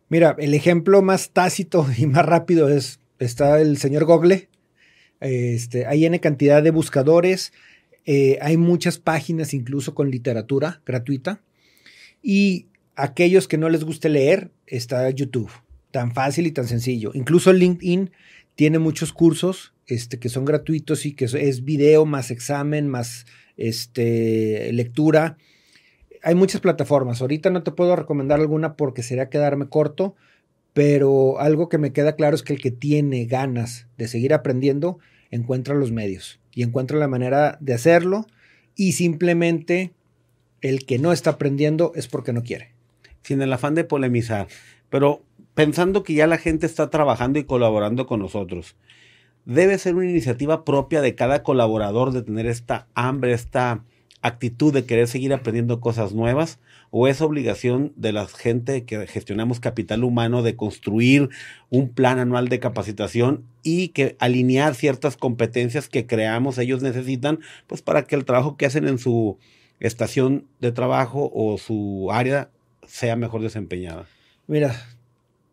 [0.10, 4.50] Mira, el ejemplo más tácito y más rápido es, está el señor Google.
[5.21, 7.54] Este, hay N cantidad de buscadores,
[8.06, 11.41] eh, hay muchas páginas incluso con literatura gratuita.
[12.21, 12.67] Y
[13.04, 15.52] aquellos que no les guste leer, está YouTube.
[15.92, 17.12] Tan fácil y tan sencillo.
[17.14, 18.12] Incluso LinkedIn
[18.56, 23.26] tiene muchos cursos este, que son gratuitos y que es video más examen, más
[23.58, 25.38] este, lectura
[26.24, 27.22] hay muchas plataformas.
[27.22, 30.16] Ahorita no te puedo recomendar alguna porque sería quedarme corto,
[30.74, 35.00] pero algo que me queda claro es que el que tiene ganas de seguir aprendiendo
[35.32, 38.28] encuentra los medios y encuentra la manera de hacerlo
[38.76, 39.94] y simplemente
[40.62, 42.74] el que no está aprendiendo es porque no quiere.
[43.23, 44.47] Sin el afán de polemizar,
[44.89, 48.75] pero pensando que ya la gente está trabajando y colaborando con nosotros,
[49.45, 53.84] debe ser una iniciativa propia de cada colaborador de tener esta hambre, esta
[54.21, 56.60] actitud de querer seguir aprendiendo cosas nuevas
[56.91, 61.29] o es obligación de la gente que gestionamos capital humano de construir
[61.69, 67.81] un plan anual de capacitación y que alinear ciertas competencias que creamos ellos necesitan pues
[67.81, 69.39] para que el trabajo que hacen en su
[69.79, 72.51] estación de trabajo o su área
[72.86, 74.08] sea mejor desempeñada.
[74.48, 74.76] Mira,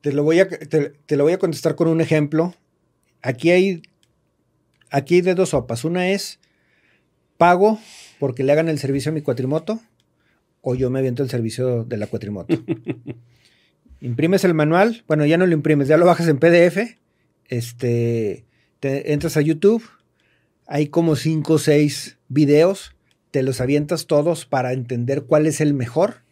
[0.01, 2.55] te lo voy a, te, te lo voy a contestar con un ejemplo.
[3.23, 3.83] Aquí hay,
[4.91, 5.85] aquí hay de dos sopas.
[5.85, 6.41] Una es
[7.37, 7.79] pago
[8.19, 9.81] porque le hagan el servicio a mi cuatrimoto
[10.61, 12.55] o yo me aviento el servicio de la cuatrimoto.
[14.01, 16.99] imprimes el manual, bueno, ya no lo imprimes, ya lo bajas en PDF,
[17.47, 18.45] este,
[18.81, 19.83] te entras a YouTube,
[20.67, 22.95] hay como 5 o 6 videos,
[23.31, 26.23] te los avientas todos para entender cuál es el mejor,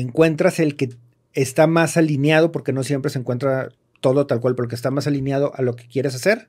[0.00, 0.90] encuentras el que
[1.32, 5.06] está más alineado, porque no siempre se encuentra todo tal cual, pero que está más
[5.06, 6.48] alineado a lo que quieres hacer,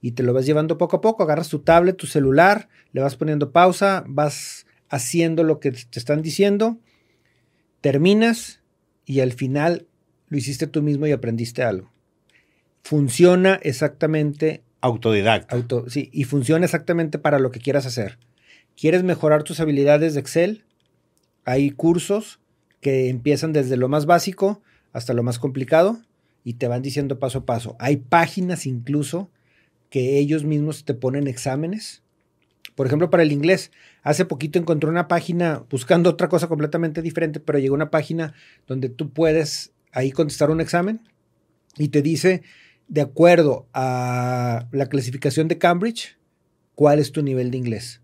[0.00, 1.22] y te lo vas llevando poco a poco.
[1.22, 6.22] Agarras tu tablet, tu celular, le vas poniendo pausa, vas haciendo lo que te están
[6.22, 6.78] diciendo,
[7.80, 8.60] terminas
[9.04, 9.86] y al final
[10.28, 11.90] lo hiciste tú mismo y aprendiste algo.
[12.82, 14.62] Funciona exactamente.
[14.80, 15.56] Autodidacta.
[15.56, 18.18] Auto, sí, y funciona exactamente para lo que quieras hacer.
[18.76, 20.64] ¿Quieres mejorar tus habilidades de Excel?
[21.44, 22.40] Hay cursos
[22.80, 24.62] que empiezan desde lo más básico
[24.92, 26.00] hasta lo más complicado
[26.44, 27.76] y te van diciendo paso a paso.
[27.78, 29.30] Hay páginas incluso
[29.90, 32.02] que ellos mismos te ponen exámenes.
[32.74, 37.40] Por ejemplo, para el inglés, hace poquito encontré una página buscando otra cosa completamente diferente,
[37.40, 38.34] pero llegó una página
[38.66, 41.00] donde tú puedes ahí contestar un examen
[41.76, 42.42] y te dice,
[42.86, 46.16] de acuerdo a la clasificación de Cambridge,
[46.74, 48.00] cuál es tu nivel de inglés.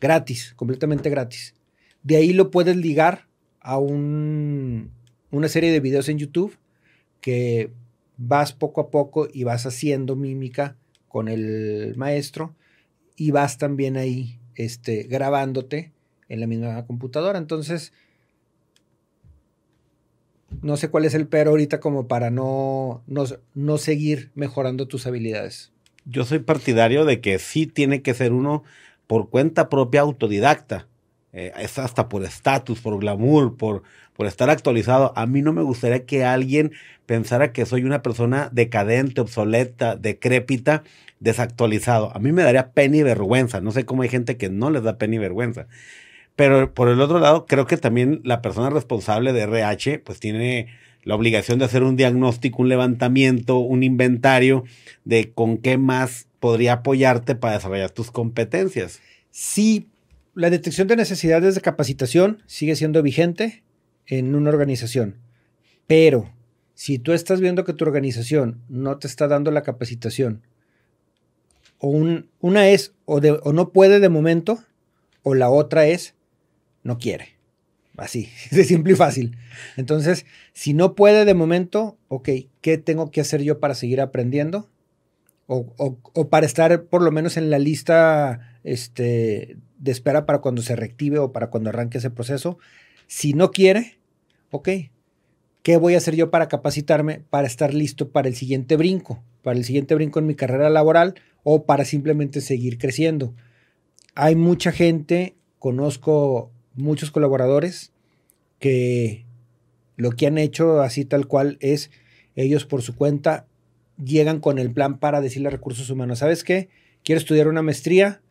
[0.00, 1.54] Gratis, completamente gratis.
[2.02, 3.26] De ahí lo puedes ligar
[3.62, 4.90] a un,
[5.30, 6.56] una serie de videos en YouTube
[7.20, 7.70] que
[8.16, 10.76] vas poco a poco y vas haciendo mímica
[11.08, 12.54] con el maestro
[13.16, 15.92] y vas también ahí este, grabándote
[16.28, 17.38] en la misma computadora.
[17.38, 17.92] Entonces,
[20.60, 25.06] no sé cuál es el pero ahorita como para no, no, no seguir mejorando tus
[25.06, 25.72] habilidades.
[26.04, 28.64] Yo soy partidario de que sí tiene que ser uno
[29.06, 30.88] por cuenta propia autodidacta.
[31.32, 33.82] Eh, es hasta por estatus, por glamour, por,
[34.14, 35.12] por estar actualizado.
[35.16, 36.72] A mí no me gustaría que alguien
[37.06, 40.82] pensara que soy una persona decadente, obsoleta, decrépita,
[41.20, 42.14] desactualizado.
[42.14, 43.60] A mí me daría pena y vergüenza.
[43.60, 45.66] No sé cómo hay gente que no les da pena y vergüenza.
[46.36, 50.68] Pero por el otro lado, creo que también la persona responsable de RH, pues tiene
[51.04, 54.64] la obligación de hacer un diagnóstico, un levantamiento, un inventario
[55.04, 59.00] de con qué más podría apoyarte para desarrollar tus competencias.
[59.30, 59.88] Sí,
[60.34, 63.62] la detección de necesidades de capacitación sigue siendo vigente
[64.06, 65.18] en una organización,
[65.86, 66.32] pero
[66.74, 70.42] si tú estás viendo que tu organización no te está dando la capacitación,
[71.78, 71.88] o
[72.40, 74.62] una es o, o no puede de momento,
[75.22, 76.14] o la otra es
[76.82, 77.36] no quiere.
[77.96, 79.36] Así, de simple y fácil.
[79.76, 82.28] Entonces, si no puede de momento, ok,
[82.60, 84.68] ¿qué tengo que hacer yo para seguir aprendiendo?
[85.46, 90.76] O, para estar por lo menos en la lista este, de espera para cuando se
[90.76, 92.58] reactive o para cuando arranque ese proceso.
[93.08, 93.98] Si no quiere,
[94.52, 94.68] ok,
[95.64, 99.22] ¿qué voy a hacer yo para capacitarme para estar listo para el siguiente brinco?
[99.42, 103.34] Para el siguiente brinco en mi carrera laboral o para simplemente seguir creciendo.
[104.14, 107.92] Hay mucha gente, conozco muchos colaboradores
[108.60, 109.26] que
[109.96, 111.90] lo que han hecho así tal cual es
[112.36, 113.46] ellos por su cuenta
[114.02, 116.68] llegan con el plan para decirle a recursos humanos, ¿sabes qué?
[117.02, 118.21] Quiero estudiar una maestría,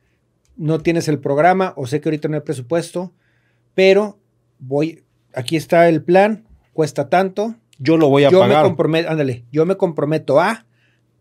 [0.61, 3.11] no tienes el programa o sé que ahorita no hay presupuesto,
[3.73, 4.19] pero
[4.59, 7.55] voy, aquí está el plan, cuesta tanto.
[7.79, 8.63] Yo lo voy a yo pagar.
[8.63, 10.65] Me comprometo, ándale, yo me comprometo a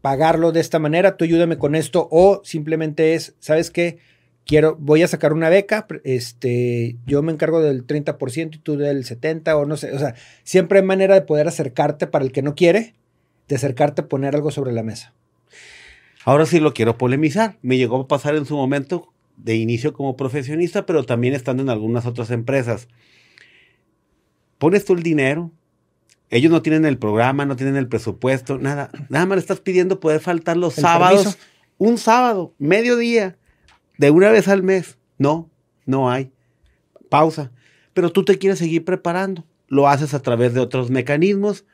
[0.03, 3.99] pagarlo de esta manera, tú ayúdame con esto o simplemente es, ¿sabes qué?
[4.45, 9.05] quiero, voy a sacar una beca, este, yo me encargo del 30% y tú del
[9.05, 12.43] 70% o no sé, o sea, siempre hay manera de poder acercarte para el que
[12.43, 12.95] no quiere,
[13.49, 15.15] de acercarte a poner algo sobre la mesa.
[16.25, 17.59] Ahora sí lo quiero polemizar.
[17.63, 19.10] Me llegó a pasar en su momento
[19.43, 22.89] de inicio como profesionista, pero también estando en algunas otras empresas.
[24.59, 25.53] Pones tú el dinero,
[26.29, 28.91] ellos no tienen el programa, no tienen el presupuesto, nada.
[29.09, 31.39] Nada más le estás pidiendo poder faltar los sábados.
[31.79, 33.39] Un sábado, mediodía
[33.99, 34.99] de una vez al mes.
[35.19, 35.51] No,
[35.87, 36.31] no hay.
[37.09, 37.51] Pausa.
[37.95, 39.45] Pero tú te quieres seguir preparando.
[39.67, 41.65] Lo haces a través de otros mecanismos.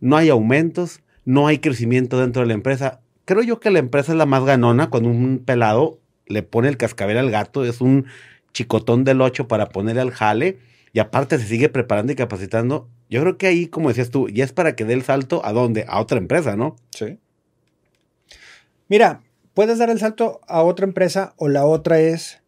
[0.00, 3.00] No hay aumentos, no hay crecimiento dentro de la empresa.
[3.24, 6.76] Creo yo que la empresa es la más ganona cuando un pelado le pone el
[6.76, 8.06] cascabel al gato, es un
[8.52, 10.58] chicotón del 8 para ponerle al jale
[10.92, 12.88] y aparte se sigue preparando y capacitando.
[13.10, 15.52] Yo creo que ahí, como decías tú, ya es para que dé el salto a
[15.52, 15.84] dónde?
[15.88, 16.76] A otra empresa, ¿no?
[16.90, 17.18] Sí.
[18.88, 19.22] Mira,
[19.54, 22.42] puedes dar el salto a otra empresa o la otra es,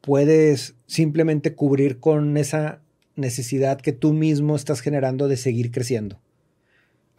[0.00, 2.80] puedes simplemente cubrir con esa
[3.16, 6.20] necesidad que tú mismo estás generando de seguir creciendo.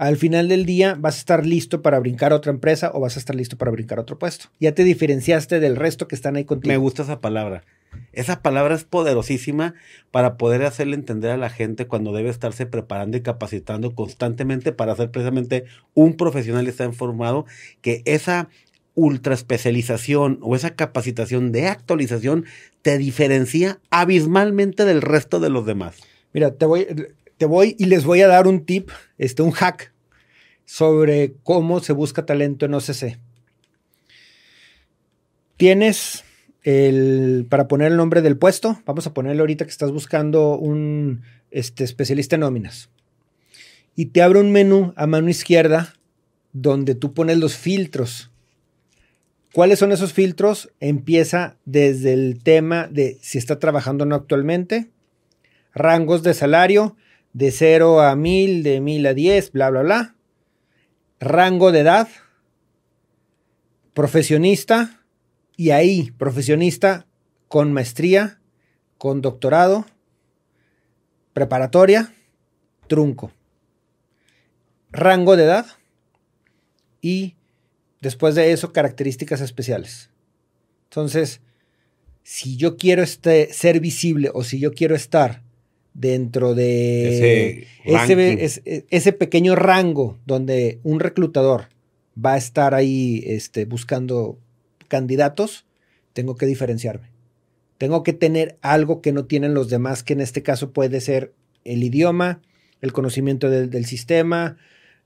[0.02, 3.18] Al final del día vas a estar listo para brincar a otra empresa o vas
[3.18, 4.46] a estar listo para brincar a otro puesto.
[4.60, 6.74] Ya te diferenciaste del resto que están ahí contigo.
[6.74, 7.64] Me gusta esa palabra.
[8.12, 9.76] Esa palabra es poderosísima
[10.10, 14.96] para poder hacerle entender a la gente cuando debe estarse preparando y capacitando constantemente para
[14.96, 17.46] ser precisamente un profesional y estar informado
[17.82, 18.50] que esa
[18.96, 22.46] ultra especialización o esa capacitación de actualización
[22.82, 25.98] te diferencia abismalmente del resto de los demás.
[26.34, 26.88] Mira, te voy,
[27.38, 29.91] te voy y les voy a dar un tip, este, un hack
[30.66, 33.20] sobre cómo se busca talento en OCC.
[35.58, 36.24] Tienes
[36.64, 41.24] el, para poner el nombre del puesto, vamos a ponerle ahorita que estás buscando un
[41.52, 42.90] este, especialista en nóminas.
[43.96, 45.94] Y te abre un menú a mano izquierda
[46.54, 48.32] donde tú pones los filtros
[49.54, 50.72] ¿Cuáles son esos filtros?
[50.80, 54.90] Empieza desde el tema de si está trabajando o no actualmente,
[55.74, 56.96] rangos de salario
[57.34, 60.16] de 0 a 1000, de 1000 a 10, bla, bla, bla,
[61.22, 62.10] rango de edad,
[63.94, 65.06] profesionista,
[65.56, 67.08] y ahí, profesionista
[67.48, 68.42] con maestría,
[68.98, 69.86] con doctorado,
[71.32, 72.14] preparatoria,
[72.88, 73.32] trunco,
[74.92, 75.66] rango de edad
[77.00, 77.36] y
[78.02, 80.10] Después de eso, características especiales.
[80.86, 81.40] Entonces,
[82.24, 85.44] si yo quiero este, ser visible o si yo quiero estar
[85.94, 91.68] dentro de ese, ese, pequeño rango donde un reclutador
[92.24, 94.40] va a estar ahí este, buscando
[94.88, 95.66] candidatos,
[96.14, 97.10] tengo que diferenciarme.
[97.78, 101.34] Tengo que tener algo que no tienen los demás, que en este caso puede ser
[101.64, 102.42] el idioma,
[102.82, 104.58] el conocimiento del, del sistema,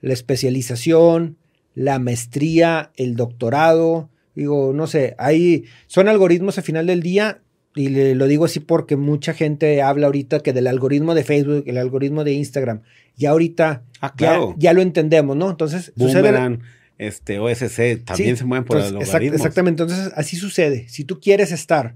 [0.02, 1.38] la especialización,
[1.74, 4.10] la maestría, el doctorado.
[4.36, 7.42] Digo, no sé, hay, son algoritmos al final del día,
[7.76, 11.66] y le, lo digo así porque mucha gente habla ahorita que del algoritmo de Facebook,
[11.68, 12.82] el algoritmo de Instagram,
[13.18, 14.56] ya ahorita ah, claro.
[14.58, 15.50] ya, lo entendemos, ¿no?
[15.50, 16.62] Entonces, Boomerang,
[16.98, 19.36] este OSC también se mueven por el algoritmo.
[19.36, 20.88] exactamente, entonces así sucede.
[20.88, 21.96] Si tú quieres estar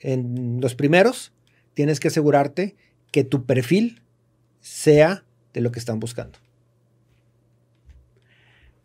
[0.00, 1.32] en los primeros,
[1.74, 2.74] tienes que asegurarte
[3.12, 4.02] que tu perfil
[4.60, 5.24] sea
[5.54, 6.38] de lo que están buscando.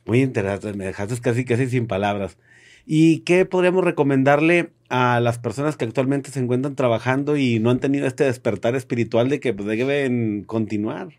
[0.06, 2.38] Muy interesante, me dejaste casi, casi sin palabras.
[2.86, 7.80] ¿Y qué podríamos recomendarle a las personas que actualmente se encuentran trabajando y no han
[7.80, 11.10] tenido este despertar espiritual de que pues, deben continuar?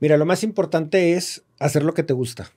[0.00, 2.50] Mira, lo más importante es hacer lo que te gusta.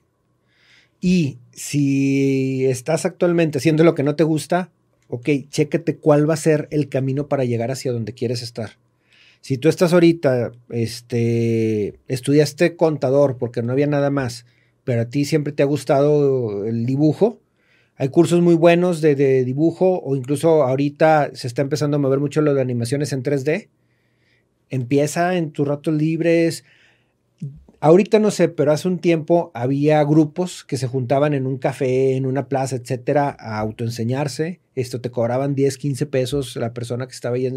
[1.00, 4.70] Y si estás actualmente haciendo lo que no te gusta,
[5.08, 8.78] ok, chéquete cuál va a ser el camino para llegar hacia donde quieres estar.
[9.40, 14.46] Si tú estás ahorita, este, estudiaste contador porque no había nada más,
[14.84, 17.40] pero a ti siempre te ha gustado el dibujo,
[17.96, 22.40] hay cursos muy buenos de, dibujo o incluso ahorita se está empezando a mover mucho
[22.40, 23.68] lo de animaciones en 3D.
[24.70, 26.64] Empieza en tus ratos libres,
[27.84, 32.14] Ahorita no sé, pero hace un tiempo había grupos que se juntaban en un café,
[32.14, 34.60] en una plaza, etcétera, a autoenseñarse.
[34.76, 37.52] Esto te cobraban 10, 15 pesos la persona que estaba ahí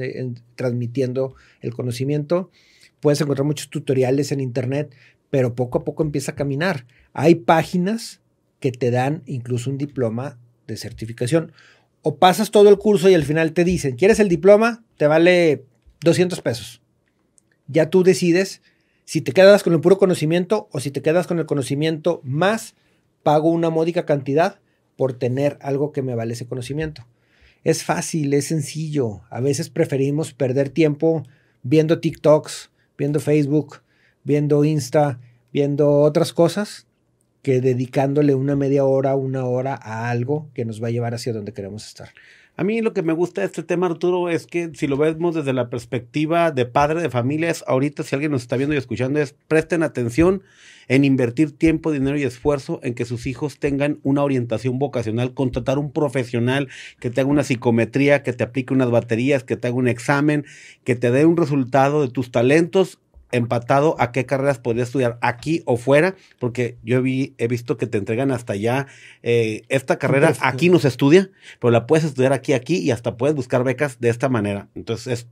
[0.56, 2.50] transmitiendo el conocimiento.
[3.02, 4.96] Puedes encontrar muchos tutoriales en internet,
[5.30, 6.88] pero poco a poco empieza a caminar.
[7.14, 8.20] Hay páginas
[8.60, 10.38] que te dan incluso un diploma
[10.68, 11.51] de certificación.
[12.01, 14.84] O pasas todo el curso y al final te dicen, ¿quieres el diploma?
[14.97, 15.66] Te vale
[16.01, 16.82] 200 pesos.
[17.68, 18.62] Ya tú decides
[19.06, 22.76] si te quedas con el puro conocimiento o si te quedas con el conocimiento más,
[23.24, 24.60] pago una módica cantidad
[24.97, 27.06] por tener algo que me vale ese conocimiento.
[27.64, 29.22] Es fácil, es sencillo.
[29.30, 31.24] A veces preferimos perder tiempo
[31.64, 33.82] viendo TikToks, viendo Facebook,
[34.24, 35.20] viendo Insta,
[35.51, 36.88] viendo otras cosas
[37.46, 41.32] que dedicándole una media hora, una hora a algo que nos va a llevar hacia
[41.32, 42.10] donde queremos estar.
[42.58, 45.36] A mí lo que me gusta de este tema, Arturo, es que si lo vemos
[45.36, 49.20] desde la perspectiva de padre de familias, ahorita si alguien nos está viendo y escuchando,
[49.20, 50.41] es presten atención
[50.88, 55.78] en invertir tiempo, dinero y esfuerzo en que sus hijos tengan una orientación vocacional, contratar
[55.78, 56.68] un profesional
[57.00, 60.46] que te haga una psicometría, que te aplique unas baterías, que te haga un examen,
[60.84, 62.98] que te dé un resultado de tus talentos
[63.36, 67.88] empatado a qué carreras podrías estudiar aquí o fuera, porque yo vi, he visto que
[67.88, 68.88] te entregan hasta allá,
[69.24, 71.30] eh, esta carrera aquí no se estudia,
[71.60, 74.70] pero la puedes estudiar aquí, aquí y hasta puedes buscar becas de esta manera.
[74.76, 75.28] Entonces es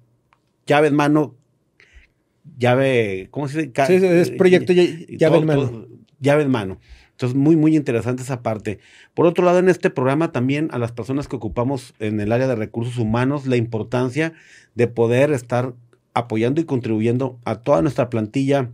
[0.66, 1.36] llave en mano,
[2.58, 3.86] llave, ¿cómo se dice?
[3.88, 5.88] Sí, es proyecto llave en mano.
[6.20, 6.80] llave en mano.
[7.14, 8.80] Entonces, muy, muy interesante esa parte.
[9.14, 12.48] Por otro lado, en este programa también a las personas que ocupamos en el área
[12.48, 14.34] de recursos humanos, la importancia
[14.74, 15.74] de poder estar
[16.14, 18.72] apoyando y contribuyendo a toda nuestra plantilla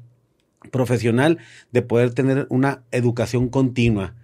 [0.72, 1.38] profesional
[1.72, 4.16] de poder tener una educación continua.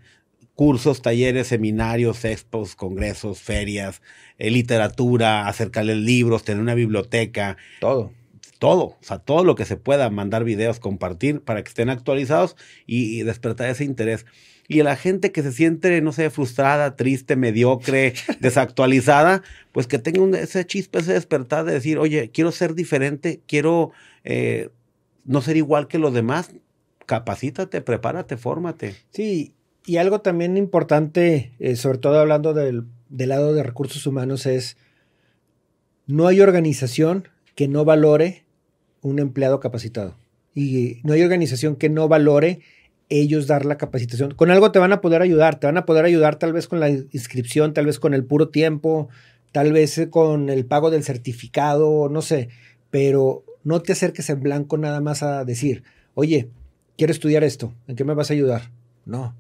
[0.53, 4.01] Cursos, talleres, seminarios, expos, congresos, ferias,
[4.37, 7.57] eh, literatura, acercarles libros, tener una biblioteca.
[7.81, 8.11] Todo.
[8.57, 12.55] Todo, o sea, todo lo que se pueda, mandar videos, compartir para que estén actualizados
[12.85, 14.25] y despertar ese interés
[14.67, 20.39] y la gente que se siente, no sé, frustrada, triste, mediocre, desactualizada, pues que tenga
[20.39, 23.91] ese chispa, ese despertar de decir, oye, quiero ser diferente, quiero
[24.23, 24.69] eh,
[25.23, 26.51] no ser igual que los demás,
[27.05, 28.95] capacítate, prepárate, fórmate.
[29.11, 29.53] Sí,
[29.85, 34.77] y algo también importante, eh, sobre todo hablando del, del lado de recursos humanos, es
[36.07, 38.45] no hay organización que no valore
[39.01, 40.17] un empleado capacitado.
[40.55, 42.61] Y no hay organización que no valore
[43.09, 44.31] ellos dar la capacitación.
[44.31, 46.79] Con algo te van a poder ayudar, te van a poder ayudar tal vez con
[46.79, 49.09] la inscripción, tal vez con el puro tiempo,
[49.51, 52.49] tal vez con el pago del certificado, no sé,
[52.89, 55.83] pero no te acerques en blanco nada más a decir,
[56.13, 56.49] oye,
[56.97, 58.71] quiero estudiar esto, ¿en qué me vas a ayudar?
[59.05, 59.35] No.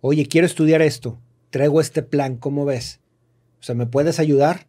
[0.00, 1.18] Oye, quiero estudiar esto,
[1.50, 3.00] traigo este plan, ¿cómo ves?
[3.60, 4.66] O sea, ¿me puedes ayudar?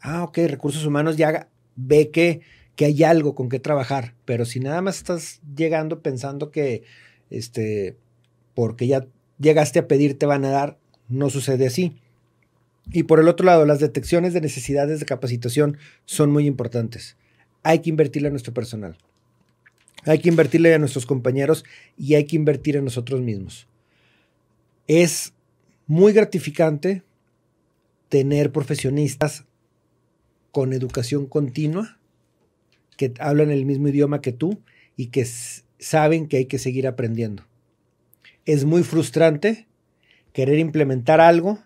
[0.00, 2.40] Ah, ok, recursos humanos ya ve que,
[2.74, 6.84] que hay algo con qué trabajar, pero si nada más estás llegando pensando que
[7.30, 7.96] este,
[8.54, 9.06] porque ya
[9.38, 11.96] llegaste a pedir, te van a dar, no sucede así.
[12.92, 17.16] Y por el otro lado, las detecciones de necesidades de capacitación son muy importantes.
[17.62, 18.96] Hay que invertirle a nuestro personal.
[20.04, 21.64] Hay que invertirle a nuestros compañeros
[21.96, 23.66] y hay que invertir en nosotros mismos.
[24.86, 25.32] Es
[25.86, 27.02] muy gratificante
[28.08, 29.44] tener profesionistas
[30.52, 31.98] con educación continua
[32.96, 34.60] que hablan el mismo idioma que tú
[34.96, 35.26] y que
[35.78, 37.44] saben que hay que seguir aprendiendo.
[38.44, 39.66] Es muy frustrante
[40.32, 41.58] querer implementar algo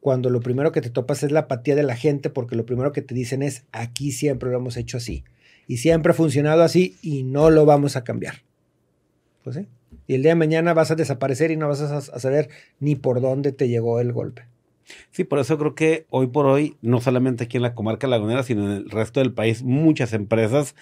[0.00, 2.92] cuando lo primero que te topas es la apatía de la gente porque lo primero
[2.92, 5.24] que te dicen es aquí siempre lo hemos hecho así
[5.66, 8.42] y siempre ha funcionado así y no lo vamos a cambiar.
[9.42, 9.66] Pues sí.
[10.06, 12.50] Y el día de mañana vas a desaparecer y no vas a, saber
[12.80, 14.46] ni por dónde te llegó el golpe.
[15.10, 18.42] Sí, por eso creo que hoy por hoy, no solamente aquí en la comarca lagunera,
[18.42, 20.74] sino en el resto del país, muchas empresas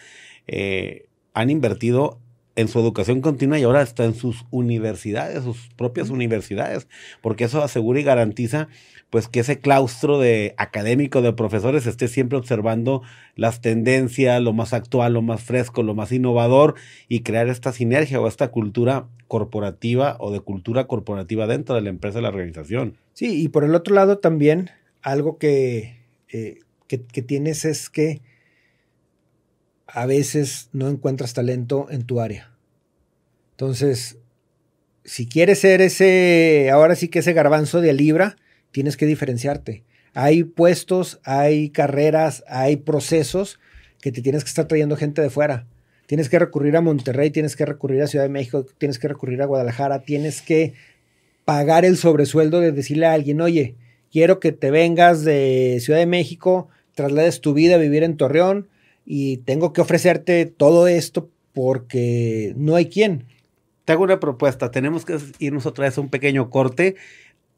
[0.49, 2.19] eh, han invertido
[2.55, 6.87] en su educación continua y ahora está en sus universidades, sus propias universidades,
[7.21, 8.69] porque eso asegura y garantiza
[9.13, 13.03] pues que ese claustro de académico de profesores esté siempre observando
[13.37, 16.77] las tendencias, lo más actual, lo más fresco, lo más innovador
[17.09, 21.91] y crear esta sinergia o esta cultura corporativa o de cultura corporativa dentro de la
[21.91, 22.97] empresa de la organización.
[23.13, 24.71] Sí, y por el otro lado también
[25.03, 25.99] algo que,
[26.31, 28.23] eh, que, que tienes es que
[29.93, 32.51] a veces no encuentras talento en tu área.
[33.53, 34.17] Entonces,
[35.05, 38.37] si quieres ser ese, ahora sí que ese garbanzo de libra,
[38.71, 39.85] tienes que diferenciarte.
[40.15, 43.61] Hay puestos, hay carreras, hay procesos
[44.01, 45.67] que te tienes que estar trayendo gente de fuera.
[46.07, 49.43] Tienes que recurrir a Monterrey, tienes que recurrir a Ciudad de México, tienes que recurrir
[49.43, 50.73] a Guadalajara, tienes que
[51.45, 53.77] pagar el sobresueldo de decirle a alguien, oye,
[54.11, 58.69] quiero que te vengas de Ciudad de México, traslades tu vida a vivir en Torreón
[59.05, 63.25] y tengo que ofrecerte todo esto porque no hay quien.
[63.85, 66.97] Te hago una propuesta, tenemos que irnos otra vez a un pequeño corte.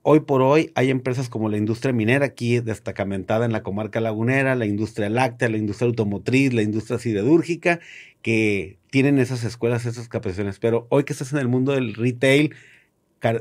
[0.03, 4.55] Hoy por hoy hay empresas como la industria minera aquí destacamentada en la comarca lagunera,
[4.55, 7.81] la industria láctea, la industria automotriz, la industria siderúrgica,
[8.21, 10.59] que tienen esas escuelas, esas capacitaciones.
[10.59, 12.55] Pero hoy que estás en el mundo del retail,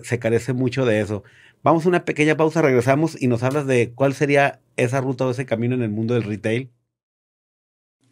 [0.04, 1.24] se carece mucho de eso.
[1.64, 5.32] Vamos a una pequeña pausa, regresamos y nos hablas de cuál sería esa ruta o
[5.32, 6.70] ese camino en el mundo del retail.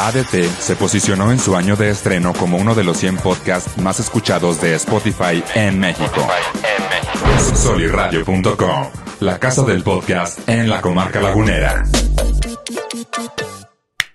[0.00, 3.98] ADT se posicionó en su año de estreno como uno de los 100 podcasts más
[3.98, 6.24] escuchados de Spotify en México.
[7.56, 8.86] Soliradio.com,
[9.18, 11.82] la casa del podcast en la comarca lagunera.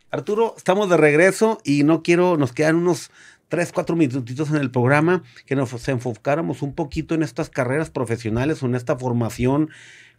[0.10, 3.12] Arturo, estamos de regreso y no quiero, nos quedan unos
[3.50, 8.64] 3, 4 minutitos en el programa que nos enfocáramos un poquito en estas carreras profesionales
[8.64, 9.70] en esta formación,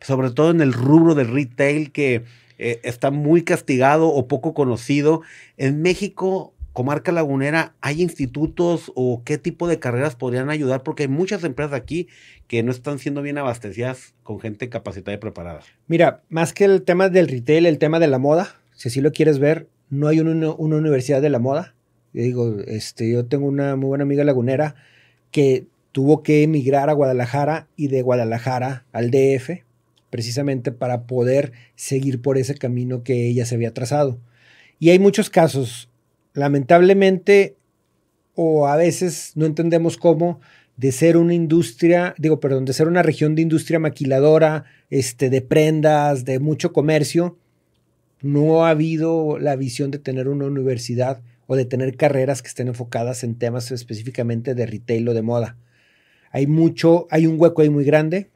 [0.02, 2.26] sobre todo en el rubro del retail que
[2.58, 5.22] eh, está muy castigado o poco conocido.
[5.56, 10.82] En México, comarca lagunera, ¿hay institutos o qué tipo de carreras podrían ayudar?
[10.82, 12.08] Porque hay muchas empresas aquí
[12.46, 15.60] que no están siendo bien abastecidas con gente capacitada y preparada.
[15.86, 19.12] Mira, más que el tema del retail, el tema de la moda, si así lo
[19.12, 21.74] quieres ver, no hay una, una universidad de la moda.
[22.12, 24.74] Yo digo, este, yo tengo una muy buena amiga lagunera
[25.30, 29.63] que tuvo que emigrar a Guadalajara y de Guadalajara al DF
[30.14, 34.20] precisamente para poder seguir por ese camino que ella se había trazado.
[34.78, 35.90] Y hay muchos casos,
[36.34, 37.56] lamentablemente,
[38.36, 40.40] o a veces no entendemos cómo,
[40.76, 45.42] de ser una industria, digo, perdón, de ser una región de industria maquiladora, este, de
[45.42, 47.36] prendas, de mucho comercio,
[48.22, 52.68] no ha habido la visión de tener una universidad o de tener carreras que estén
[52.68, 55.56] enfocadas en temas específicamente de retail o de moda.
[56.30, 58.30] Hay mucho, hay un hueco ahí muy grande.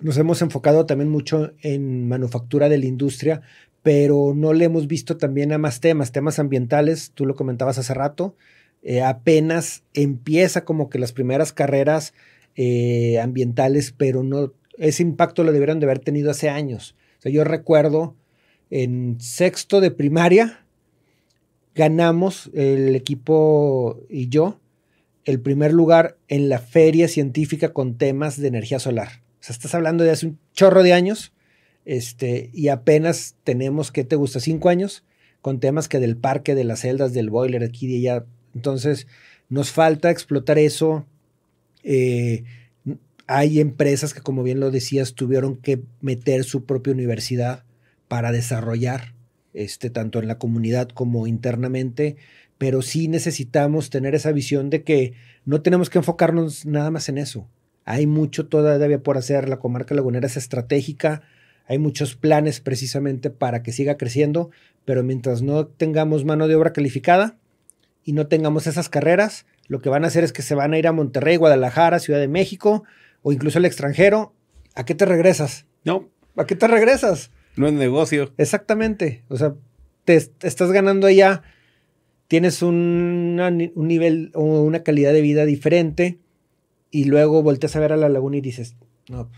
[0.00, 3.42] Nos hemos enfocado también mucho en manufactura de la industria,
[3.82, 7.94] pero no le hemos visto también a más temas, temas ambientales, tú lo comentabas hace
[7.94, 8.34] rato,
[8.82, 12.12] eh, apenas empieza como que las primeras carreras
[12.56, 16.96] eh, ambientales, pero no, ese impacto lo debieron de haber tenido hace años.
[17.18, 18.16] O sea, yo recuerdo
[18.70, 20.64] en sexto de primaria,
[21.74, 24.60] ganamos el equipo y yo
[25.24, 29.23] el primer lugar en la feria científica con temas de energía solar.
[29.44, 31.34] O sea, estás hablando de hace un chorro de años,
[31.84, 34.40] este, y apenas tenemos, ¿qué te gusta?
[34.40, 35.04] Cinco años,
[35.42, 38.24] con temas que del parque, de las celdas, del boiler, aquí y allá.
[38.54, 39.06] Entonces,
[39.50, 41.04] nos falta explotar eso.
[41.82, 42.44] Eh,
[43.26, 47.64] hay empresas que, como bien lo decías, tuvieron que meter su propia universidad
[48.08, 49.12] para desarrollar,
[49.52, 52.16] este, tanto en la comunidad como internamente,
[52.56, 55.12] pero sí necesitamos tener esa visión de que
[55.44, 57.46] no tenemos que enfocarnos nada más en eso.
[57.84, 61.22] Hay mucho todavía por hacer, la comarca lagunera es estratégica,
[61.66, 64.50] hay muchos planes precisamente para que siga creciendo,
[64.84, 67.36] pero mientras no tengamos mano de obra calificada
[68.04, 70.78] y no tengamos esas carreras, lo que van a hacer es que se van a
[70.78, 72.84] ir a Monterrey, Guadalajara, Ciudad de México
[73.22, 74.34] o incluso al extranjero.
[74.74, 75.66] ¿A qué te regresas?
[75.84, 76.10] No.
[76.36, 77.30] ¿A qué te regresas?
[77.56, 78.32] No es negocio.
[78.36, 79.24] Exactamente.
[79.28, 79.54] O sea,
[80.04, 81.42] te, estás ganando allá,
[82.28, 83.36] tienes un
[83.74, 86.18] nivel o una calidad de vida diferente
[86.94, 88.76] y luego volteas a ver a la laguna y dices,
[89.08, 89.28] no,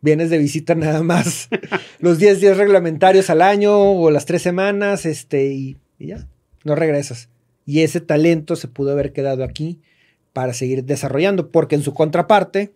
[0.00, 1.48] vienes de visita nada más
[1.98, 6.28] los 10 días reglamentarios al año o las tres semanas, este, y, ya,
[6.62, 7.28] no regresas.
[7.66, 9.80] Y ese talento se pudo haber quedado aquí
[10.32, 12.74] para seguir desarrollando, porque en su contraparte,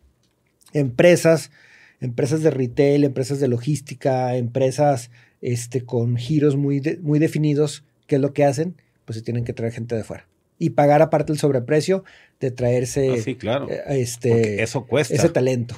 [0.72, 1.52] empresas,
[2.00, 5.12] empresas de retail, empresas de logística, empresas
[5.42, 8.82] este, con giros muy, muy definidos, ¿qué es lo que hacen?
[9.04, 10.26] Pues se tienen que traer gente de fuera
[10.58, 12.04] y pagar aparte el sobreprecio
[12.40, 13.68] de traerse ah, claro.
[13.70, 15.14] Eh, este, eso cuesta.
[15.14, 15.76] ese talento.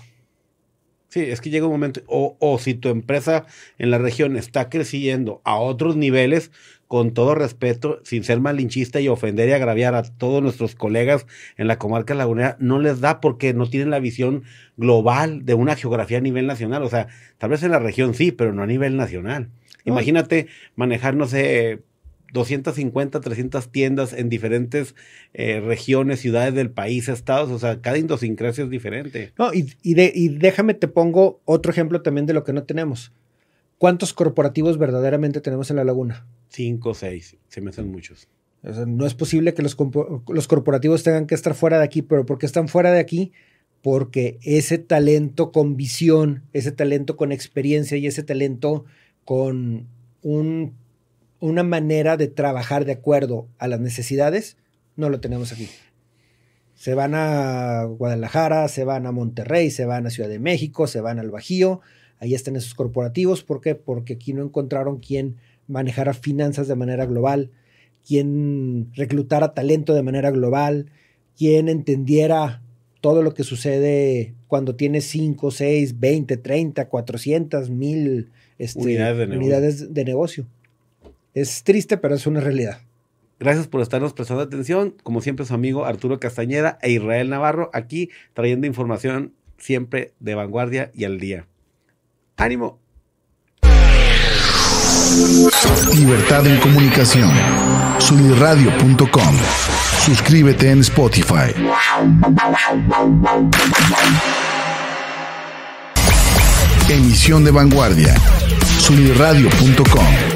[1.09, 3.47] Sí, es que llega un momento, o, o, si tu empresa
[3.79, 6.51] en la región está creciendo a otros niveles,
[6.89, 11.67] con todo respeto, sin ser malinchista y ofender y agraviar a todos nuestros colegas en
[11.67, 14.45] la comarca lagunera, no les da porque no tienen la visión
[14.77, 16.83] global de una geografía a nivel nacional.
[16.83, 17.09] O sea,
[17.39, 19.51] tal vez en la región sí, pero no a nivel nacional.
[19.85, 21.83] Imagínate manejar, no sé,
[22.33, 24.95] 250, 300 tiendas en diferentes
[25.35, 29.33] eh, regiones, ciudades del país, estados, o sea, cada idiosincrasia es diferente.
[29.39, 33.13] No, y, y déjame te pongo otro ejemplo también de lo que no tenemos.
[33.79, 36.27] ¿Cuántos corporativos verdaderamente tenemos en la laguna?
[36.49, 38.29] Cinco seis, se me hacen muchos.
[38.63, 39.77] no es posible que los,
[40.29, 43.33] los corporativos tengan que estar fuera de aquí, pero ¿por qué están fuera de aquí?
[43.83, 48.87] Porque ese talento con visión, ese talento con experiencia y ese talento
[49.25, 49.89] con
[50.23, 50.75] un,
[51.47, 54.57] una manera de trabajar de acuerdo a las necesidades,
[54.97, 55.69] no lo tenemos aquí.
[56.75, 61.01] Se van a Guadalajara, se van a Monterrey, se van a Ciudad de México, se
[61.01, 61.81] van al Bajío,
[62.19, 63.43] ahí están esos corporativos.
[63.43, 63.75] ¿Por qué?
[63.75, 65.37] Porque aquí no encontraron quien
[65.69, 67.51] manejara finanzas de manera global,
[68.07, 70.87] quien reclutara talento de manera global,
[71.37, 72.63] quien entendiera
[73.01, 78.31] todo lo que sucede cuando tienes 5, 6, 20, 30, 400, mil
[78.77, 80.47] unidades, de, negocio.
[81.37, 82.81] Es triste, pero es una realidad.
[83.39, 84.95] Gracias por estarnos prestando atención.
[85.03, 90.91] Como siempre, su amigo Arturo Castañeda e Israel Navarro aquí trayendo información siempre de vanguardia
[90.95, 91.47] y al día.
[92.39, 92.81] ¡Ánimo!
[95.95, 97.31] Libertad en comunicación.
[97.99, 99.37] Sunirradio.com.
[100.07, 101.53] Suscríbete en Spotify.
[106.89, 108.15] Emisión de vanguardia.
[108.79, 110.36] Sunirradio.com.